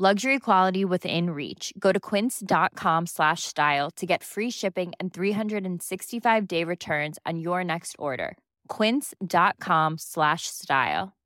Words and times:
Luxury 0.00 0.38
quality 0.38 0.84
within 0.84 1.30
reach. 1.30 1.72
Go 1.76 1.90
to 1.90 1.98
quince.com 1.98 3.06
slash 3.06 3.42
style 3.42 3.90
to 3.96 4.06
get 4.06 4.22
free 4.22 4.48
shipping 4.48 4.92
and 5.00 5.12
365 5.12 6.46
day 6.46 6.62
returns 6.62 7.18
on 7.26 7.40
your 7.40 7.64
next 7.64 7.96
order. 7.98 8.38
Quince.com 8.68 9.98
slash 9.98 10.46
style. 10.46 11.16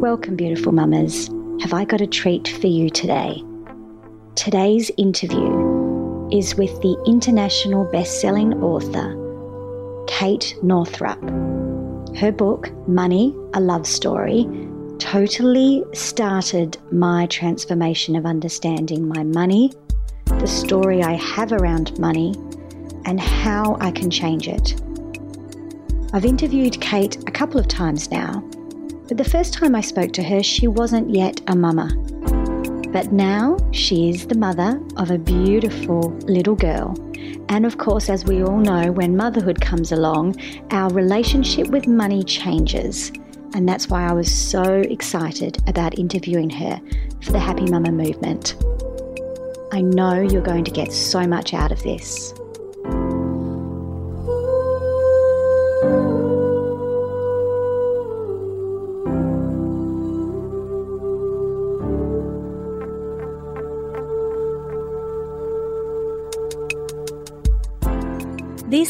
Welcome, 0.00 0.36
beautiful 0.36 0.70
mamas. 0.70 1.28
Have 1.62 1.74
I 1.74 1.84
got 1.84 2.00
a 2.00 2.06
treat 2.06 2.46
for 2.46 2.68
you 2.68 2.88
today? 2.90 3.42
Today's 4.36 4.92
interview 4.96 6.28
is 6.30 6.54
with 6.54 6.80
the 6.80 6.96
international 7.08 7.90
best-selling 7.90 8.54
author 8.62 9.18
Kate 10.18 10.54
Northrup. 10.62 11.18
Her 12.16 12.30
book, 12.30 12.70
Money, 12.86 13.34
a 13.54 13.60
Love 13.60 13.86
Story, 13.86 14.46
totally 14.98 15.82
started 15.94 16.76
my 16.92 17.26
transformation 17.26 18.14
of 18.14 18.26
understanding 18.26 19.08
my 19.08 19.24
money, 19.24 19.72
the 20.26 20.46
story 20.46 21.02
I 21.02 21.14
have 21.14 21.50
around 21.50 21.98
money, 21.98 22.34
and 23.06 23.18
how 23.18 23.78
I 23.80 23.90
can 23.90 24.10
change 24.10 24.48
it. 24.48 24.80
I've 26.12 26.26
interviewed 26.26 26.78
Kate 26.80 27.16
a 27.26 27.32
couple 27.32 27.58
of 27.58 27.66
times 27.66 28.10
now, 28.10 28.44
but 29.08 29.16
the 29.16 29.24
first 29.24 29.54
time 29.54 29.74
I 29.74 29.80
spoke 29.80 30.12
to 30.12 30.22
her, 30.22 30.42
she 30.42 30.68
wasn't 30.68 31.12
yet 31.12 31.40
a 31.46 31.56
mama. 31.56 31.88
But 32.92 33.12
now 33.12 33.56
she 33.70 34.10
is 34.10 34.26
the 34.26 34.36
mother 34.36 34.78
of 34.98 35.10
a 35.10 35.18
beautiful 35.18 36.10
little 36.26 36.54
girl 36.54 36.94
and 37.48 37.66
of 37.66 37.78
course, 37.78 38.08
as 38.08 38.24
we 38.24 38.42
all 38.42 38.58
know, 38.58 38.92
when 38.92 39.16
motherhood 39.16 39.60
comes 39.60 39.92
along, 39.92 40.40
our 40.70 40.90
relationship 40.92 41.68
with 41.68 41.86
money 41.86 42.22
changes. 42.22 43.12
And 43.54 43.68
that's 43.68 43.88
why 43.88 44.08
I 44.08 44.12
was 44.12 44.32
so 44.32 44.62
excited 44.62 45.58
about 45.68 45.98
interviewing 45.98 46.50
her 46.50 46.80
for 47.22 47.32
the 47.32 47.38
Happy 47.38 47.66
Mama 47.66 47.92
movement. 47.92 48.56
I 49.72 49.80
know 49.80 50.20
you're 50.20 50.42
going 50.42 50.64
to 50.64 50.70
get 50.70 50.92
so 50.92 51.26
much 51.26 51.54
out 51.54 51.72
of 51.72 51.82
this. 51.82 52.34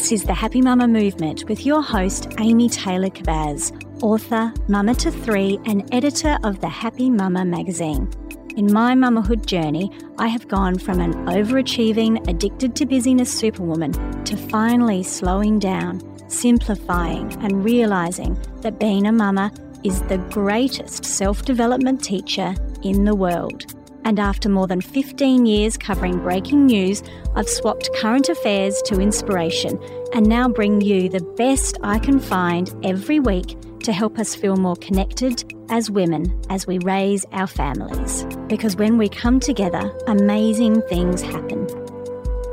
This 0.03 0.11
is 0.11 0.23
the 0.25 0.33
Happy 0.33 0.61
Mama 0.61 0.85
Movement 0.85 1.47
with 1.47 1.65
your 1.65 1.81
host, 1.81 2.27
Amy 2.37 2.67
Taylor 2.67 3.07
Kabbaz, 3.07 3.71
author, 4.03 4.53
mama 4.67 4.93
to 4.95 5.09
three, 5.09 5.61
and 5.65 5.87
editor 5.93 6.37
of 6.43 6.59
the 6.59 6.67
Happy 6.67 7.09
Mama 7.09 7.45
magazine. 7.45 8.11
In 8.57 8.73
my 8.73 8.95
mamahood 8.95 9.45
journey, 9.45 9.89
I 10.17 10.27
have 10.27 10.49
gone 10.49 10.77
from 10.77 10.99
an 10.99 11.13
overachieving, 11.27 12.27
addicted 12.27 12.75
to 12.75 12.85
busyness 12.85 13.33
superwoman 13.33 13.93
to 14.25 14.35
finally 14.35 15.03
slowing 15.03 15.57
down, 15.57 16.01
simplifying, 16.29 17.31
and 17.41 17.63
realizing 17.63 18.37
that 18.59 18.81
being 18.81 19.07
a 19.07 19.11
mama 19.13 19.53
is 19.85 20.01
the 20.01 20.17
greatest 20.17 21.05
self 21.05 21.45
development 21.45 22.03
teacher 22.03 22.53
in 22.81 23.05
the 23.05 23.15
world. 23.15 23.73
And 24.05 24.19
after 24.19 24.49
more 24.49 24.67
than 24.67 24.81
15 24.81 25.45
years 25.45 25.77
covering 25.77 26.19
breaking 26.19 26.65
news, 26.65 27.01
I've 27.35 27.49
swapped 27.49 27.89
current 27.95 28.29
affairs 28.29 28.81
to 28.83 28.99
inspiration 28.99 29.79
and 30.13 30.27
now 30.27 30.47
bring 30.49 30.81
you 30.81 31.09
the 31.09 31.23
best 31.37 31.77
I 31.83 31.99
can 31.99 32.19
find 32.19 32.73
every 32.83 33.19
week 33.19 33.55
to 33.83 33.91
help 33.91 34.19
us 34.19 34.35
feel 34.35 34.55
more 34.55 34.75
connected 34.77 35.43
as 35.69 35.89
women 35.89 36.39
as 36.49 36.67
we 36.67 36.79
raise 36.79 37.25
our 37.31 37.47
families. 37.47 38.25
Because 38.47 38.75
when 38.75 38.97
we 38.97 39.09
come 39.09 39.39
together, 39.39 39.91
amazing 40.07 40.81
things 40.83 41.21
happen. 41.21 41.67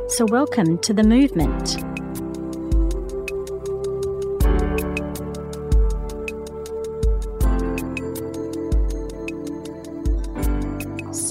So, 0.09 0.25
welcome 0.27 0.79
to 0.79 0.93
the 0.93 1.05
movement. 1.05 1.90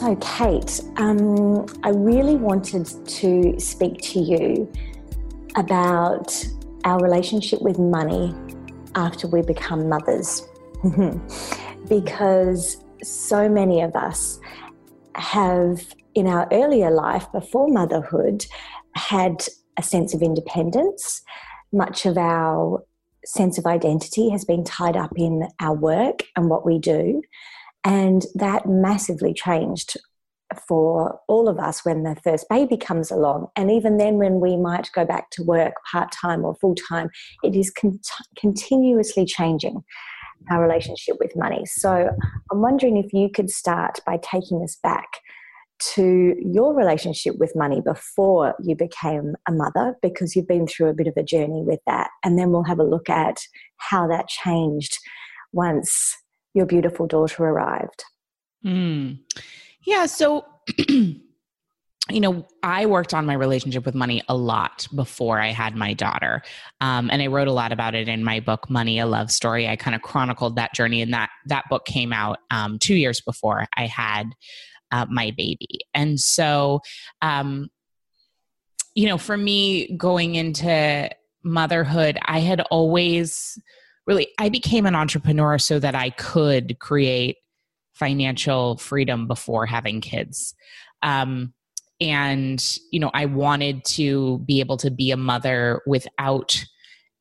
So, 0.09 0.15
Kate, 0.15 0.81
um, 0.97 1.67
I 1.83 1.89
really 1.89 2.35
wanted 2.35 2.87
to 2.87 3.59
speak 3.59 4.01
to 4.01 4.19
you 4.19 4.67
about 5.55 6.33
our 6.83 6.99
relationship 6.99 7.61
with 7.61 7.77
money 7.77 8.33
after 8.95 9.27
we 9.27 9.43
become 9.43 9.87
mothers. 9.87 10.47
because 11.89 12.83
so 13.03 13.47
many 13.47 13.81
of 13.81 13.95
us 13.95 14.39
have, 15.13 15.93
in 16.15 16.25
our 16.25 16.47
earlier 16.51 16.89
life 16.89 17.31
before 17.31 17.67
motherhood, 17.67 18.47
had 18.95 19.45
a 19.77 19.83
sense 19.83 20.15
of 20.15 20.23
independence. 20.23 21.21
Much 21.71 22.07
of 22.07 22.17
our 22.17 22.83
sense 23.25 23.59
of 23.59 23.67
identity 23.67 24.29
has 24.29 24.43
been 24.43 24.63
tied 24.63 24.97
up 24.97 25.11
in 25.17 25.47
our 25.59 25.75
work 25.75 26.23
and 26.35 26.49
what 26.49 26.65
we 26.65 26.79
do. 26.79 27.21
And 27.83 28.25
that 28.35 28.67
massively 28.67 29.33
changed 29.33 29.97
for 30.67 31.19
all 31.27 31.47
of 31.47 31.59
us 31.59 31.85
when 31.85 32.03
the 32.03 32.15
first 32.23 32.47
baby 32.49 32.75
comes 32.75 33.11
along. 33.11 33.47
And 33.55 33.69
even 33.69 33.97
then, 33.97 34.15
when 34.15 34.39
we 34.39 34.57
might 34.57 34.89
go 34.93 35.05
back 35.05 35.29
to 35.31 35.43
work 35.43 35.73
part 35.91 36.11
time 36.11 36.43
or 36.43 36.55
full 36.55 36.75
time, 36.75 37.09
it 37.43 37.55
is 37.55 37.71
con- 37.71 37.99
continuously 38.37 39.25
changing 39.25 39.83
our 40.49 40.61
relationship 40.61 41.17
with 41.19 41.35
money. 41.35 41.65
So 41.65 42.09
I'm 42.51 42.61
wondering 42.61 42.97
if 42.97 43.13
you 43.13 43.29
could 43.29 43.49
start 43.49 43.99
by 44.05 44.17
taking 44.21 44.63
us 44.63 44.77
back 44.81 45.07
to 45.93 46.35
your 46.39 46.73
relationship 46.73 47.37
with 47.37 47.55
money 47.55 47.79
before 47.79 48.55
you 48.61 48.75
became 48.75 49.35
a 49.47 49.51
mother, 49.51 49.95
because 50.01 50.35
you've 50.35 50.47
been 50.47 50.67
through 50.67 50.89
a 50.89 50.93
bit 50.93 51.07
of 51.07 51.13
a 51.15 51.23
journey 51.23 51.63
with 51.63 51.79
that. 51.85 52.09
And 52.23 52.37
then 52.37 52.51
we'll 52.51 52.63
have 52.63 52.79
a 52.79 52.83
look 52.83 53.09
at 53.09 53.37
how 53.77 54.07
that 54.07 54.27
changed 54.27 54.97
once 55.53 56.17
your 56.53 56.65
beautiful 56.65 57.07
daughter 57.07 57.43
arrived? 57.43 58.03
Mm. 58.65 59.19
Yeah. 59.85 60.05
So, 60.05 60.45
you 62.09 62.19
know, 62.19 62.47
I 62.63 62.85
worked 62.85 63.13
on 63.13 63.25
my 63.25 63.33
relationship 63.33 63.85
with 63.85 63.95
money 63.95 64.23
a 64.27 64.35
lot 64.35 64.87
before 64.95 65.39
I 65.39 65.49
had 65.49 65.75
my 65.75 65.93
daughter. 65.93 66.41
Um, 66.81 67.09
and 67.11 67.21
I 67.21 67.27
wrote 67.27 67.47
a 67.47 67.53
lot 67.53 67.71
about 67.71 67.95
it 67.95 68.07
in 68.07 68.23
my 68.23 68.39
book, 68.39 68.69
Money, 68.69 68.99
a 68.99 69.05
Love 69.05 69.31
Story. 69.31 69.67
I 69.67 69.75
kind 69.75 69.95
of 69.95 70.01
chronicled 70.01 70.55
that 70.55 70.73
journey, 70.73 71.01
and 71.01 71.13
that, 71.13 71.29
that 71.45 71.65
book 71.69 71.85
came 71.85 72.11
out 72.11 72.39
um, 72.51 72.79
two 72.79 72.95
years 72.95 73.21
before 73.21 73.67
I 73.75 73.85
had 73.85 74.31
uh, 74.91 75.05
my 75.09 75.31
baby. 75.37 75.79
And 75.93 76.19
so, 76.19 76.81
um, 77.21 77.69
you 78.95 79.07
know, 79.07 79.17
for 79.17 79.37
me 79.37 79.95
going 79.95 80.35
into 80.35 81.09
motherhood, 81.43 82.17
I 82.25 82.39
had 82.39 82.61
always 82.61 83.59
really 84.07 84.27
i 84.37 84.49
became 84.49 84.85
an 84.85 84.95
entrepreneur 84.95 85.57
so 85.57 85.79
that 85.79 85.95
i 85.95 86.09
could 86.11 86.77
create 86.79 87.37
financial 87.93 88.77
freedom 88.77 89.27
before 89.27 89.65
having 89.65 90.01
kids 90.01 90.53
um, 91.01 91.53
and 92.01 92.77
you 92.91 92.99
know 92.99 93.11
i 93.13 93.25
wanted 93.25 93.83
to 93.83 94.39
be 94.39 94.59
able 94.59 94.77
to 94.77 94.89
be 94.89 95.11
a 95.11 95.17
mother 95.17 95.81
without 95.85 96.63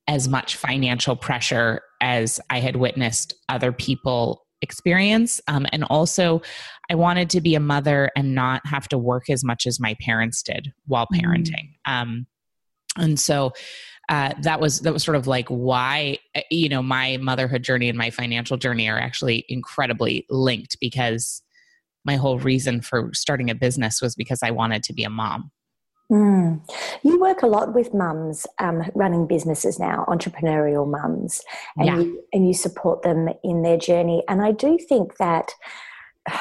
as 0.06 0.28
much 0.28 0.56
financial 0.56 1.16
pressure 1.16 1.82
as 2.00 2.40
i 2.50 2.60
had 2.60 2.76
witnessed 2.76 3.34
other 3.48 3.72
people 3.72 4.44
experience 4.60 5.40
um, 5.48 5.66
and 5.72 5.84
also 5.84 6.40
i 6.90 6.94
wanted 6.94 7.30
to 7.30 7.40
be 7.40 7.54
a 7.54 7.60
mother 7.60 8.10
and 8.16 8.34
not 8.34 8.64
have 8.66 8.88
to 8.88 8.98
work 8.98 9.30
as 9.30 9.44
much 9.44 9.66
as 9.66 9.80
my 9.80 9.94
parents 10.00 10.42
did 10.42 10.72
while 10.86 11.06
mm. 11.12 11.20
parenting 11.20 11.70
mm. 11.86 11.92
um, 11.92 12.26
and 12.96 13.18
so 13.18 13.52
uh, 14.08 14.32
that 14.40 14.60
was 14.60 14.80
that 14.80 14.92
was 14.92 15.04
sort 15.04 15.16
of 15.16 15.26
like 15.26 15.48
why 15.48 16.18
uh, 16.34 16.40
you 16.50 16.68
know 16.68 16.82
my 16.82 17.18
motherhood 17.18 17.62
journey 17.62 17.88
and 17.88 17.98
my 17.98 18.10
financial 18.10 18.56
journey 18.56 18.88
are 18.88 18.98
actually 18.98 19.44
incredibly 19.48 20.26
linked 20.30 20.78
because 20.80 21.42
my 22.04 22.16
whole 22.16 22.38
reason 22.38 22.80
for 22.80 23.10
starting 23.12 23.50
a 23.50 23.54
business 23.54 24.00
was 24.00 24.14
because 24.14 24.42
I 24.42 24.50
wanted 24.50 24.82
to 24.84 24.92
be 24.92 25.04
a 25.04 25.10
mom. 25.10 25.50
Mm. 26.10 26.66
You 27.02 27.20
work 27.20 27.42
a 27.42 27.46
lot 27.46 27.74
with 27.74 27.92
mums 27.92 28.46
um, 28.58 28.82
running 28.94 29.26
businesses 29.26 29.78
now, 29.78 30.06
entrepreneurial 30.08 30.88
mums, 30.88 31.42
and, 31.76 31.86
yeah. 31.86 31.98
you, 31.98 32.24
and 32.32 32.46
you 32.46 32.54
support 32.54 33.02
them 33.02 33.28
in 33.44 33.60
their 33.60 33.76
journey. 33.76 34.24
And 34.26 34.40
I 34.40 34.52
do 34.52 34.78
think 34.78 35.18
that, 35.18 35.52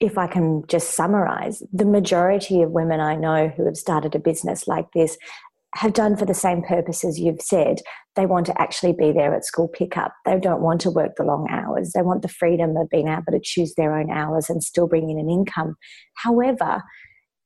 if 0.00 0.16
I 0.16 0.28
can 0.28 0.62
just 0.68 0.94
summarize, 0.94 1.60
the 1.72 1.84
majority 1.84 2.62
of 2.62 2.70
women 2.70 3.00
I 3.00 3.16
know 3.16 3.48
who 3.48 3.64
have 3.64 3.76
started 3.76 4.14
a 4.14 4.20
business 4.20 4.68
like 4.68 4.92
this 4.92 5.18
have 5.74 5.92
done 5.92 6.16
for 6.16 6.24
the 6.24 6.34
same 6.34 6.62
purpose 6.62 7.04
as 7.04 7.18
you've 7.18 7.42
said. 7.42 7.80
They 8.16 8.26
want 8.26 8.46
to 8.46 8.60
actually 8.60 8.94
be 8.94 9.12
there 9.12 9.34
at 9.34 9.44
school 9.44 9.68
pickup. 9.68 10.12
They 10.24 10.38
don't 10.38 10.62
want 10.62 10.80
to 10.82 10.90
work 10.90 11.12
the 11.16 11.24
long 11.24 11.46
hours. 11.50 11.92
They 11.92 12.02
want 12.02 12.22
the 12.22 12.28
freedom 12.28 12.76
of 12.76 12.88
being 12.88 13.08
able 13.08 13.30
to 13.30 13.40
choose 13.42 13.74
their 13.74 13.96
own 13.96 14.10
hours 14.10 14.48
and 14.50 14.62
still 14.62 14.88
bring 14.88 15.10
in 15.10 15.18
an 15.18 15.30
income. 15.30 15.76
However, 16.14 16.82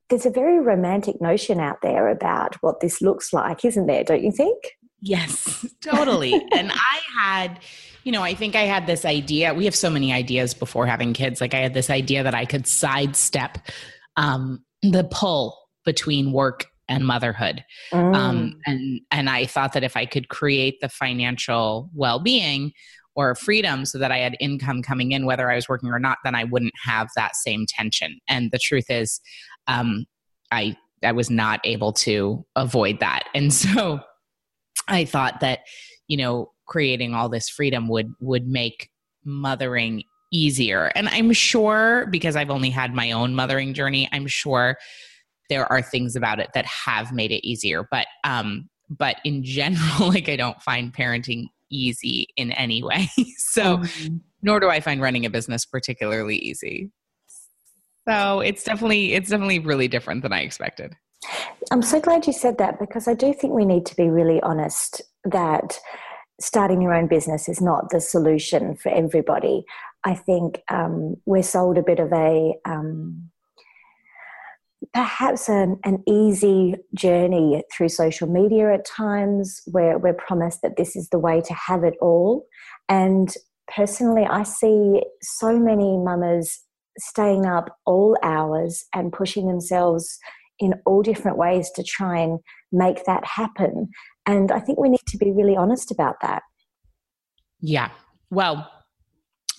there's 0.09 0.27
a 0.27 0.31
very 0.31 0.61
romantic 0.61 1.21
notion 1.21 1.59
out 1.59 1.79
there 1.83 2.09
about 2.09 2.57
what 2.57 2.81
this 2.81 3.03
looks 3.03 3.33
like, 3.33 3.65
isn't 3.65 3.87
there? 3.87 4.05
Don't 4.05 4.23
you 4.23 4.33
think? 4.33 4.57
Yes, 5.01 5.67
totally. 5.81 6.33
and 6.53 6.71
I 6.71 7.01
had, 7.19 7.61
you 8.05 8.13
know, 8.13 8.23
I 8.23 8.35
think 8.35 8.55
I 8.55 8.63
had 8.63 8.87
this 8.87 9.05
idea. 9.05 9.53
We 9.53 9.65
have 9.65 9.75
so 9.75 9.91
many 9.91 10.13
ideas 10.13 10.55
before 10.55 10.87
having 10.87 11.13
kids. 11.13 11.41
Like 11.41 11.55
I 11.55 11.59
had 11.59 11.75
this 11.75 11.91
idea 11.91 12.23
that 12.23 12.35
I 12.35 12.45
could 12.45 12.67
sidestep 12.67 13.59
um, 14.17 14.65
the 14.83 15.05
pull 15.05 15.59
between 15.85 16.33
work 16.33 16.67
and 16.89 17.07
motherhood. 17.07 17.65
Um, 17.93 18.01
mm. 18.01 18.15
Um, 18.17 18.61
and 18.67 19.01
and 19.11 19.31
I 19.31 19.47
thought 19.47 19.73
that 19.73 19.85
if 19.85 19.97
I 19.97 20.07
could 20.07 20.29
create 20.29 20.81
the 20.81 20.89
financial 20.89 21.91
well 21.95 22.19
being 22.19 22.73
or 23.15 23.35
freedom 23.35 23.85
so 23.85 23.99
that 23.99 24.11
I 24.11 24.19
had 24.19 24.37
income 24.41 24.83
coming 24.83 25.13
in, 25.13 25.27
whether 25.27 25.51
I 25.51 25.57
was 25.57 25.69
working 25.69 25.91
or 25.91 25.99
not, 25.99 26.19
then 26.25 26.35
I 26.35 26.45
wouldn't 26.45 26.73
have 26.85 27.09
that 27.17 27.37
same 27.37 27.67
tension. 27.69 28.19
And 28.29 28.51
the 28.51 28.59
truth 28.59 28.87
is, 28.89 29.21
um, 29.67 30.07
I 30.51 30.77
I 31.03 31.13
was 31.13 31.31
not 31.31 31.61
able 31.65 31.93
to 31.95 32.45
avoid 32.57 33.01
that, 33.01 33.25
and 33.35 33.53
so 33.65 34.01
I 34.89 35.05
thought 35.05 35.41
that 35.41 35.61
you 36.09 36.17
know 36.17 36.53
creating 36.67 37.15
all 37.15 37.29
this 37.29 37.49
freedom 37.49 37.89
would 37.89 38.13
would 38.21 38.47
make 38.47 38.91
mothering 39.25 40.05
easier. 40.33 40.91
And 40.95 41.09
I'm 41.09 41.33
sure 41.33 42.07
because 42.11 42.37
I've 42.37 42.51
only 42.51 42.71
had 42.71 42.95
my 42.95 43.13
own 43.13 43.35
mothering 43.35 43.75
journey, 43.75 44.09
I'm 44.13 44.27
sure 44.27 44.79
there 45.53 45.71
are 45.71 45.83
things 45.83 46.17
about 46.17 46.41
it 46.41 46.49
that 46.55 46.65
have 46.65 47.13
made 47.13 47.31
it 47.31 47.47
easier. 47.47 47.87
But 47.91 48.07
um, 48.25 48.71
but 48.89 49.17
in 49.23 49.45
general, 49.45 50.09
like 50.09 50.31
I 50.31 50.37
don't 50.37 50.61
find 50.63 50.93
parenting 50.95 51.49
easy 51.71 52.27
in 52.37 52.53
any 52.53 52.83
way. 52.83 53.11
so 53.37 53.79
mm-hmm. 53.79 54.17
nor 54.41 54.61
do 54.61 54.71
I 54.71 54.81
find 54.81 55.03
running 55.03 55.27
a 55.27 55.31
business 55.31 55.67
particularly 55.67 56.37
easy. 56.37 56.91
So 58.09 58.41
it's 58.41 58.65
definitely 58.65 59.13
it's 59.13 59.29
definitely 59.29 59.59
really 59.59 59.89
different 59.89 60.23
than 60.23 60.33
I 60.33 60.41
expected. 60.41 60.97
I'm 61.71 61.83
so 61.83 62.01
glad 62.01 62.27
you 62.27 62.33
said 62.33 62.59
that 62.59 62.81
because 62.81 63.07
I 63.07 63.15
do 63.15 63.33
think 63.35 63.53
we 63.53 63.65
need 63.65 63.87
to 63.87 63.97
be 63.97 64.09
really 64.09 64.41
honest 64.41 65.03
that 65.25 65.79
starting 66.41 66.81
your 66.83 66.95
own 66.95 67.07
business 67.07 67.49
is 67.49 67.61
not 67.61 67.91
the 67.91 68.01
solution 68.01 68.75
for 68.75 68.89
everybody. 68.91 69.65
I 70.03 70.15
think 70.15 70.61
um, 70.69 71.17
we're 71.27 71.45
sold 71.45 71.79
a 71.79 71.83
bit 71.83 72.01
of 72.01 72.13
a 72.13 72.55
um, 72.65 73.31
perhaps 74.93 75.49
an, 75.49 75.79
an 75.85 76.03
easy 76.07 76.75
journey 76.95 77.63
through 77.73 77.89
social 77.89 78.29
media 78.29 78.73
at 78.75 78.85
times 78.85 79.63
where 79.67 79.99
we're 79.99 80.15
promised 80.15 80.63
that 80.63 80.77
this 80.77 80.97
is 80.97 81.09
the 81.09 81.19
way 81.19 81.41
to 81.41 81.55
have 81.55 81.85
it 81.85 81.95
all. 82.01 82.47
And 82.89 83.33
personally, 83.75 84.25
I 84.25 84.43
see 84.43 85.03
so 85.21 85.59
many 85.59 85.97
mamas 85.99 86.61
staying 86.99 87.47
up 87.47 87.79
all 87.87 88.17
hours 88.23 88.85
and 88.95 89.13
pushing 89.13 89.49
themselves 89.49 90.19
in 90.59 90.75
all 90.87 91.03
different 91.03 91.39
ways 91.39 91.71
to 91.75 91.83
try 91.83 92.21
and 92.21 92.39
make 92.71 93.05
that 93.05 93.25
happen. 93.25 93.89
And 94.27 94.53
I 94.53 94.61
think 94.61 94.79
we 94.79 94.89
need 94.89 95.01
to 95.09 95.19
be 95.19 95.33
really 95.33 95.57
honest 95.57 95.91
about 95.91 96.17
that. 96.23 96.43
Yeah. 97.61 97.91
Well, 98.31 98.71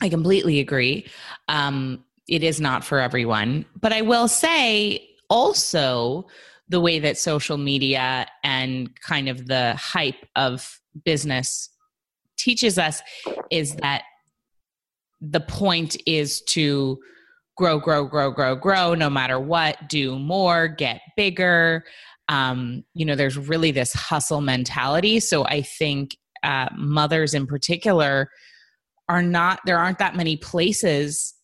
I 0.02 0.10
completely 0.10 0.60
agree. 0.60 1.08
Um, 1.48 2.04
it 2.28 2.44
is 2.44 2.62
not 2.62 2.84
for 2.84 3.00
everyone. 3.00 3.66
But 3.80 3.94
I 3.94 4.02
will 4.02 4.28
say 4.28 5.10
also 5.30 6.28
the 6.70 6.80
way 6.80 7.00
that 7.00 7.18
social 7.18 7.58
media 7.58 8.26
and 8.44 8.90
kind 9.02 9.30
of 9.30 9.48
the 9.48 9.76
hype 9.76 10.26
of 10.36 10.80
business 11.04 11.70
teaches 12.38 12.78
us 12.78 13.02
is 13.52 13.76
that 13.76 14.04
the 15.22 15.40
point 15.40 15.96
is 16.06 16.42
to 16.42 17.00
grow, 17.56 17.80
grow, 17.80 18.06
grow, 18.06 18.32
grow, 18.32 18.56
grow, 18.56 18.94
no 18.94 19.10
matter 19.10 19.40
what, 19.40 19.88
do 19.88 20.18
more, 20.18 20.68
get 20.68 21.02
bigger. 21.16 21.84
Um, 22.30 22.84
you 22.94 23.06
know, 23.06 23.16
there's 23.16 23.38
really 23.38 23.72
this 23.72 23.94
hustle 23.94 24.42
mentality. 24.42 25.20
So 25.20 25.46
I 25.46 25.62
think 25.62 26.18
uh, 26.42 26.70
mothers 26.76 27.34
in 27.34 27.46
particular 27.46 28.30
are 29.10 29.22
not, 29.22 29.60
there 29.66 29.78
aren't 29.78 30.00
that 30.00 30.16
many 30.16 30.38
places 30.38 31.36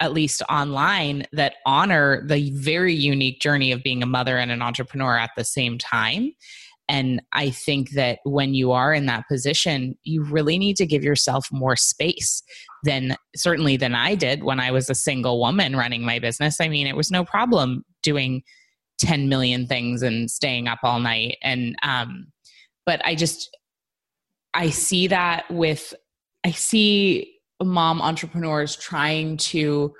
at 0.00 0.12
least 0.12 0.42
online 0.50 1.26
that 1.32 1.54
honor 1.64 2.26
the 2.26 2.50
very 2.50 2.94
unique 2.94 3.40
journey 3.40 3.72
of 3.72 3.82
being 3.82 4.02
a 4.02 4.06
mother 4.06 4.36
and 4.36 4.50
an 4.50 4.62
entrepreneur 4.62 5.16
at 5.16 5.30
the 5.36 5.44
same 5.44 5.78
time. 5.78 6.32
And 6.88 7.20
i 7.32 7.50
think 7.50 7.90
that 7.90 8.20
when 8.24 8.54
you 8.54 8.70
are 8.70 8.94
in 8.94 9.06
that 9.06 9.26
position 9.28 9.96
you 10.04 10.22
really 10.22 10.56
need 10.56 10.76
to 10.76 10.86
give 10.86 11.02
yourself 11.02 11.48
more 11.50 11.74
space 11.74 12.44
than 12.84 13.16
certainly 13.34 13.76
than 13.76 13.94
i 13.94 14.14
did 14.14 14.44
when 14.44 14.60
i 14.60 14.70
was 14.70 14.88
a 14.88 14.94
single 14.94 15.40
woman 15.40 15.74
running 15.74 16.04
my 16.04 16.20
business. 16.20 16.60
I 16.60 16.68
mean 16.68 16.86
it 16.86 16.94
was 16.94 17.10
no 17.10 17.24
problem 17.24 17.84
doing 18.04 18.42
10 18.98 19.28
million 19.28 19.66
things 19.66 20.02
and 20.02 20.30
staying 20.30 20.68
up 20.68 20.78
all 20.84 21.00
night. 21.00 21.38
And 21.42 21.74
um 21.82 22.28
but 22.84 23.04
i 23.04 23.14
just 23.14 23.50
i 24.54 24.70
see 24.70 25.08
that 25.08 25.50
with 25.50 25.92
i 26.44 26.52
see 26.52 27.35
mom 27.62 28.00
entrepreneurs 28.02 28.76
trying 28.76 29.36
to 29.36 29.92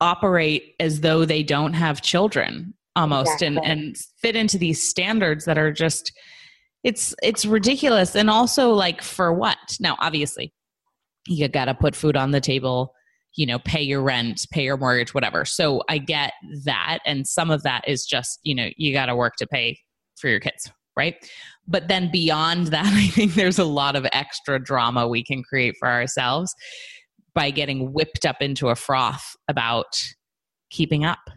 operate 0.00 0.74
as 0.80 1.00
though 1.00 1.24
they 1.24 1.42
don't 1.42 1.74
have 1.74 2.02
children 2.02 2.74
almost 2.96 3.42
exactly. 3.42 3.58
and 3.58 3.58
and 3.66 3.96
fit 4.20 4.36
into 4.36 4.58
these 4.58 4.88
standards 4.88 5.44
that 5.44 5.58
are 5.58 5.72
just 5.72 6.12
it's 6.84 7.14
it's 7.22 7.44
ridiculous. 7.44 8.14
And 8.14 8.30
also 8.30 8.70
like 8.70 9.02
for 9.02 9.32
what? 9.32 9.58
Now 9.80 9.96
obviously 9.98 10.52
you 11.26 11.48
got 11.48 11.66
to 11.66 11.74
put 11.74 11.94
food 11.96 12.16
on 12.16 12.30
the 12.30 12.40
table 12.40 12.94
you 13.36 13.46
know 13.46 13.58
pay 13.58 13.82
your 13.82 14.00
rent 14.02 14.46
pay 14.50 14.64
your 14.64 14.76
mortgage 14.76 15.14
whatever. 15.14 15.44
So 15.44 15.82
i 15.88 15.98
get 15.98 16.32
that. 16.64 16.98
And 17.06 17.26
some 17.26 17.50
of 17.50 17.62
that 17.62 17.86
is 17.86 18.04
just 18.04 18.40
you 18.42 18.54
know 18.54 18.68
you 18.76 18.92
got 18.92 19.06
to 19.06 19.16
work 19.16 19.36
to 19.36 19.46
pay 19.46 19.78
for 20.16 20.28
your 20.28 20.40
kids 20.40 20.70
right 20.96 21.14
but 21.68 21.86
then 21.88 22.10
beyond 22.10 22.66
that 22.68 22.86
i 22.86 23.06
think 23.08 23.34
there's 23.34 23.58
a 23.58 23.64
lot 23.64 23.94
of 23.94 24.06
extra 24.12 24.62
drama 24.62 25.06
we 25.06 25.22
can 25.22 25.42
create 25.42 25.74
for 25.78 25.88
ourselves 25.88 26.54
by 27.38 27.50
getting 27.50 27.92
whipped 27.92 28.26
up 28.26 28.42
into 28.42 28.68
a 28.68 28.74
froth 28.74 29.36
about 29.46 30.02
keeping 30.70 31.04
up. 31.04 31.30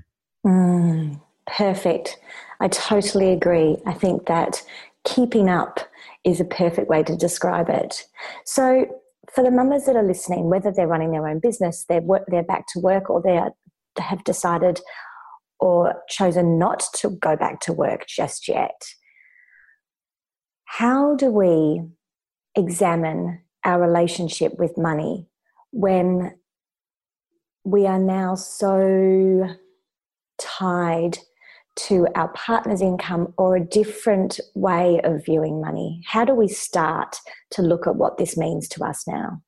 Mm, 0.44 1.22
perfect. 1.46 2.17
I 2.60 2.70
totally 2.70 3.32
agree. 3.32 3.77
I 3.86 3.94
think 3.94 4.25
that 4.25 4.63
keeping 5.03 5.48
up 5.48 5.79
is 6.24 6.39
a 6.39 6.46
perfect 6.46 6.89
way 6.89 7.03
to 7.03 7.15
describe 7.15 7.70
it. 7.70 8.03
So 8.46 8.88
for 9.34 9.44
the 9.44 9.51
mamas 9.51 9.86
that 9.86 9.96
are 9.96 10.03
listening 10.03 10.50
whether 10.50 10.72
they're 10.72 10.88
running 10.88 11.12
their 11.12 11.27
own 11.27 11.39
business 11.39 11.86
they're, 11.88 12.01
they're 12.27 12.44
back 12.44 12.65
to 12.74 12.79
work 12.79 13.10
or 13.10 13.22
they, 13.22 13.38
are, 13.38 13.51
they 13.96 14.03
have 14.03 14.24
decided 14.24 14.82
or 15.60 16.01
chosen 16.10 16.58
not 16.58 16.84
to 16.96 17.12
go 17.12 17.38
back 17.38 17.60
to 17.62 17.72
work 17.72 18.06
just 18.08 18.48
yet 18.48 18.82
how 20.74 21.16
do 21.16 21.30
we 21.30 21.82
examine 22.56 23.42
our 23.66 23.82
relationship 23.82 24.58
with 24.58 24.78
money 24.78 25.28
when 25.72 26.34
we 27.66 27.86
are 27.86 28.00
now 28.00 28.36
so 28.36 29.50
tied 30.40 31.18
to 31.75 32.08
our 32.16 32.30
partner's 32.30 32.82
income 32.82 33.34
or 33.38 33.58
a 33.58 33.66
different 33.66 34.40
way 34.56 35.01
of 35.04 35.25
viewing 35.25 35.60
money? 35.60 36.01
How 36.08 36.24
do 36.24 36.34
we 36.34 36.48
start 36.48 37.18
to 37.51 37.62
look 37.62 37.86
at 37.86 37.98
what 37.98 38.18
this 38.18 38.38
means 38.38 38.70
to 38.70 38.86
us 38.86 39.06
now? 39.06 39.42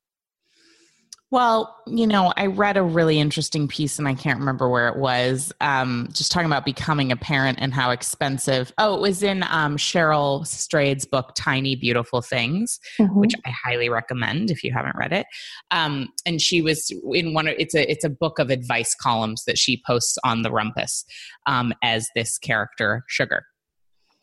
Well, 1.34 1.76
you 1.88 2.06
know, 2.06 2.32
I 2.38 2.46
read 2.46 2.78
a 2.78 2.84
really 2.84 3.18
interesting 3.18 3.68
piece 3.68 3.98
and 3.98 4.08
I 4.08 4.14
can't 4.14 4.38
remember 4.38 4.70
where 4.70 4.88
it 4.88 4.98
was, 4.98 5.52
um, 5.62 6.10
just 6.12 6.32
talking 6.32 6.46
about 6.46 6.64
becoming 6.64 7.12
a 7.12 7.16
parent 7.16 7.58
and 7.60 7.74
how 7.74 7.90
expensive. 7.90 8.72
Oh, 8.78 8.94
it 8.94 9.02
was 9.02 9.24
in 9.24 9.42
um, 9.50 9.76
Cheryl 9.76 10.46
Strayed's 10.46 11.06
book, 11.06 11.32
Tiny 11.36 11.76
Beautiful 11.76 12.22
Things, 12.22 12.80
mm-hmm. 13.00 13.20
which 13.20 13.34
I 13.48 13.50
highly 13.50 13.90
recommend 13.90 14.52
if 14.52 14.64
you 14.64 14.72
haven't 14.72 14.96
read 14.96 15.12
it. 15.12 15.26
Um, 15.72 16.10
and 16.24 16.40
she 16.40 16.62
was 16.62 16.94
in 17.14 17.34
one 17.34 17.48
of 17.48 17.56
it's 17.58 17.74
a 17.74 17.92
it's 17.92 18.06
a 18.06 18.12
book 18.12 18.38
of 18.38 18.52
advice 18.52 18.94
columns 18.94 19.44
that 19.46 19.58
she 19.58 19.82
posts 19.88 20.20
on 20.24 20.44
the 20.44 20.52
Rumpus 20.52 21.04
um, 21.48 21.74
as 21.82 22.08
this 22.16 22.38
character, 22.38 23.06
Sugar. 23.08 23.44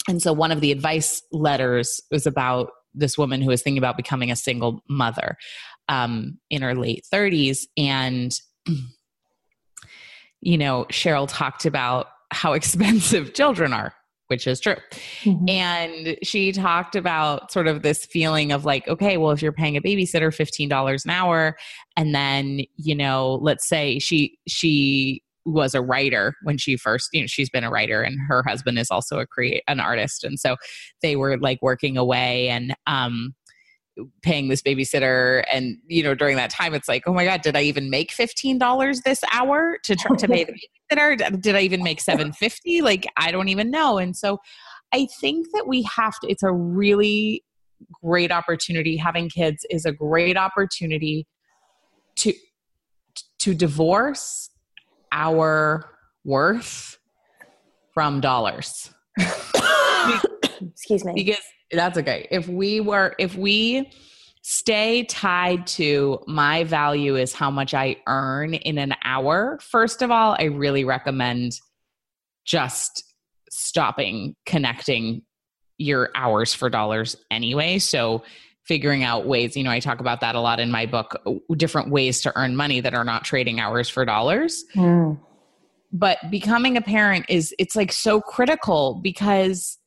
And 0.07 0.23
so 0.23 0.33
one 0.33 0.53
of 0.53 0.61
the 0.61 0.71
advice 0.71 1.25
letters 1.33 2.01
was 2.13 2.25
about 2.25 2.71
this 2.95 3.17
woman 3.19 3.41
who 3.41 3.49
was 3.49 3.63
thinking 3.63 3.79
about 3.79 3.97
becoming 3.97 4.31
a 4.31 4.37
single 4.37 4.83
mother 4.89 5.37
um, 5.91 6.39
in 6.49 6.63
her 6.63 6.75
late 6.75 7.05
30s. 7.13 7.67
And, 7.77 8.33
you 10.41 10.57
know, 10.57 10.87
Cheryl 10.91 11.29
talked 11.29 11.67
about 11.67 12.07
how 12.31 12.53
expensive 12.55 13.35
children 13.35 13.75
are, 13.75 13.93
which 14.29 14.47
is 14.47 14.61
true. 14.61 14.77
Mm-hmm. 15.25 15.49
And 15.49 16.17
she 16.23 16.53
talked 16.53 16.97
about 16.97 17.53
sort 17.53 17.67
of 17.67 17.83
this 17.83 18.07
feeling 18.07 18.53
of 18.53 18.65
like, 18.65 18.89
okay, 18.89 19.19
well, 19.19 19.33
if 19.33 19.43
you're 19.43 19.53
paying 19.53 19.77
a 19.77 19.83
babysitter 19.83 20.35
$15 20.35 21.05
an 21.05 21.11
hour, 21.11 21.57
and 21.97 22.15
then, 22.15 22.63
you 22.77 22.95
know, 22.95 23.35
let's 23.43 23.69
say 23.69 23.99
she, 23.99 24.39
she, 24.47 25.23
was 25.47 25.75
a 25.75 25.81
writer 25.81 26.35
when 26.43 26.59
she 26.59 26.77
first 26.77 27.09
you 27.15 27.21
know 27.23 27.27
she's 27.27 27.49
been 27.49 27.65
a 27.65 27.71
writer 27.71 28.03
and 28.03 28.19
her 28.29 28.43
husband 28.47 28.79
is 28.79 28.91
also 28.91 29.19
a 29.19 29.27
create 29.27 29.63
an 29.69 29.81
artist 29.81 30.23
and 30.23 30.39
so 30.39 30.55
they 31.01 31.17
were 31.17 31.39
like 31.39 31.59
working 31.63 31.97
away 31.97 32.51
and 32.51 32.75
um 32.87 33.35
paying 34.23 34.49
this 34.49 34.63
babysitter 34.63 35.43
and 35.53 35.79
you 35.87 36.03
know 36.03 36.15
during 36.15 36.37
that 36.37 36.51
time 36.51 36.75
it's 36.75 36.89
like 36.89 37.03
oh 37.07 37.13
my 37.13 37.25
god 37.25 37.43
did 37.43 37.57
i 37.57 37.63
even 37.63 37.91
make 37.91 38.13
$15 38.13 39.03
this 39.03 39.23
hour 39.33 39.79
to 39.85 39.97
try 39.97 40.17
to 40.17 40.29
pay 40.29 40.45
the 40.45 40.53
babysitter? 40.93 41.41
Did 41.41 41.55
i 41.57 41.61
even 41.61 41.83
make 41.83 42.01
750 42.01 42.83
like 42.83 43.07
i 43.17 43.31
don't 43.31 43.49
even 43.49 43.71
know. 43.71 43.99
And 43.99 44.17
so 44.17 44.39
i 44.93 45.07
think 45.21 45.47
that 45.53 45.67
we 45.67 45.83
have 45.83 46.19
to 46.21 46.31
it's 46.31 46.43
a 46.43 46.53
really 46.53 47.45
great 48.03 48.33
opportunity. 48.33 48.97
Having 48.97 49.31
kids 49.31 49.65
is 49.71 49.85
a 49.85 49.93
great 49.93 50.37
opportunity 50.37 51.27
to 52.17 52.33
to 53.39 53.55
divorce 53.55 54.51
our 55.13 55.91
worth 56.25 56.99
from 57.95 58.21
dollars. 58.21 58.91
Excuse 60.61 61.05
me. 61.05 61.13
Because 61.15 61.43
that's 61.71 61.99
okay. 61.99 62.27
If 62.31 62.49
we 62.49 62.81
were, 62.81 63.15
if 63.19 63.37
we 63.37 63.91
stay 64.43 65.05
tied 65.05 65.67
to 65.67 66.19
my 66.27 66.65
value 66.65 67.17
is 67.17 67.33
how 67.33 67.51
much 67.51 67.75
I 67.75 67.97
earn 68.07 68.55
in 68.55 68.79
an 68.79 68.95
hour, 69.05 69.59
first 69.63 70.03
of 70.03 70.11
all, 70.11 70.37
I 70.39 70.45
really 70.45 70.85
recommend 70.85 71.61
just 72.45 73.05
stopping 73.51 74.35
connecting 74.47 75.23
your 75.79 76.11
hours 76.15 76.55
for 76.55 76.71
dollars 76.71 77.17
anyway. 77.31 77.79
So, 77.79 78.23
figuring 78.65 79.03
out 79.03 79.27
ways, 79.27 79.57
you 79.57 79.65
know, 79.65 79.71
I 79.71 79.81
talk 79.81 79.99
about 79.99 80.21
that 80.21 80.37
a 80.37 80.41
lot 80.41 80.61
in 80.61 80.71
my 80.71 80.87
book, 80.87 81.21
different 81.57 81.91
ways 81.91 82.21
to 82.23 82.33
earn 82.37 82.55
money 82.55 82.81
that 82.81 82.95
are 82.95 83.05
not 83.05 83.25
trading 83.25 83.59
hours 83.59 83.89
for 83.89 84.05
dollars. 84.05 84.65
Mm. 84.77 85.19
But 85.93 86.19
becoming 86.31 86.77
a 86.77 86.81
parent 86.81 87.27
is, 87.29 87.53
it's 87.59 87.75
like 87.75 87.91
so 87.91 88.21
critical 88.21 89.01
because 89.03 89.80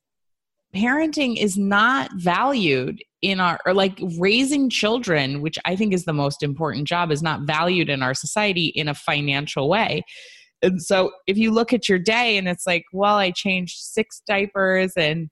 parenting 0.75 1.37
is 1.37 1.57
not 1.57 2.11
valued 2.15 3.03
in 3.21 3.39
our 3.39 3.59
or 3.65 3.73
like 3.73 3.99
raising 4.17 4.69
children 4.69 5.41
which 5.41 5.57
i 5.65 5.75
think 5.75 5.93
is 5.93 6.05
the 6.05 6.13
most 6.13 6.43
important 6.43 6.87
job 6.87 7.11
is 7.11 7.21
not 7.21 7.41
valued 7.41 7.89
in 7.89 8.01
our 8.01 8.13
society 8.13 8.67
in 8.67 8.87
a 8.87 8.93
financial 8.93 9.69
way. 9.69 10.03
And 10.61 10.81
so 10.81 11.11
if 11.27 11.37
you 11.37 11.51
look 11.51 11.73
at 11.73 11.89
your 11.89 11.99
day 11.99 12.37
and 12.37 12.47
it's 12.47 12.65
like 12.65 12.85
well 12.91 13.15
i 13.15 13.31
changed 13.31 13.77
six 13.79 14.21
diapers 14.25 14.93
and 14.97 15.29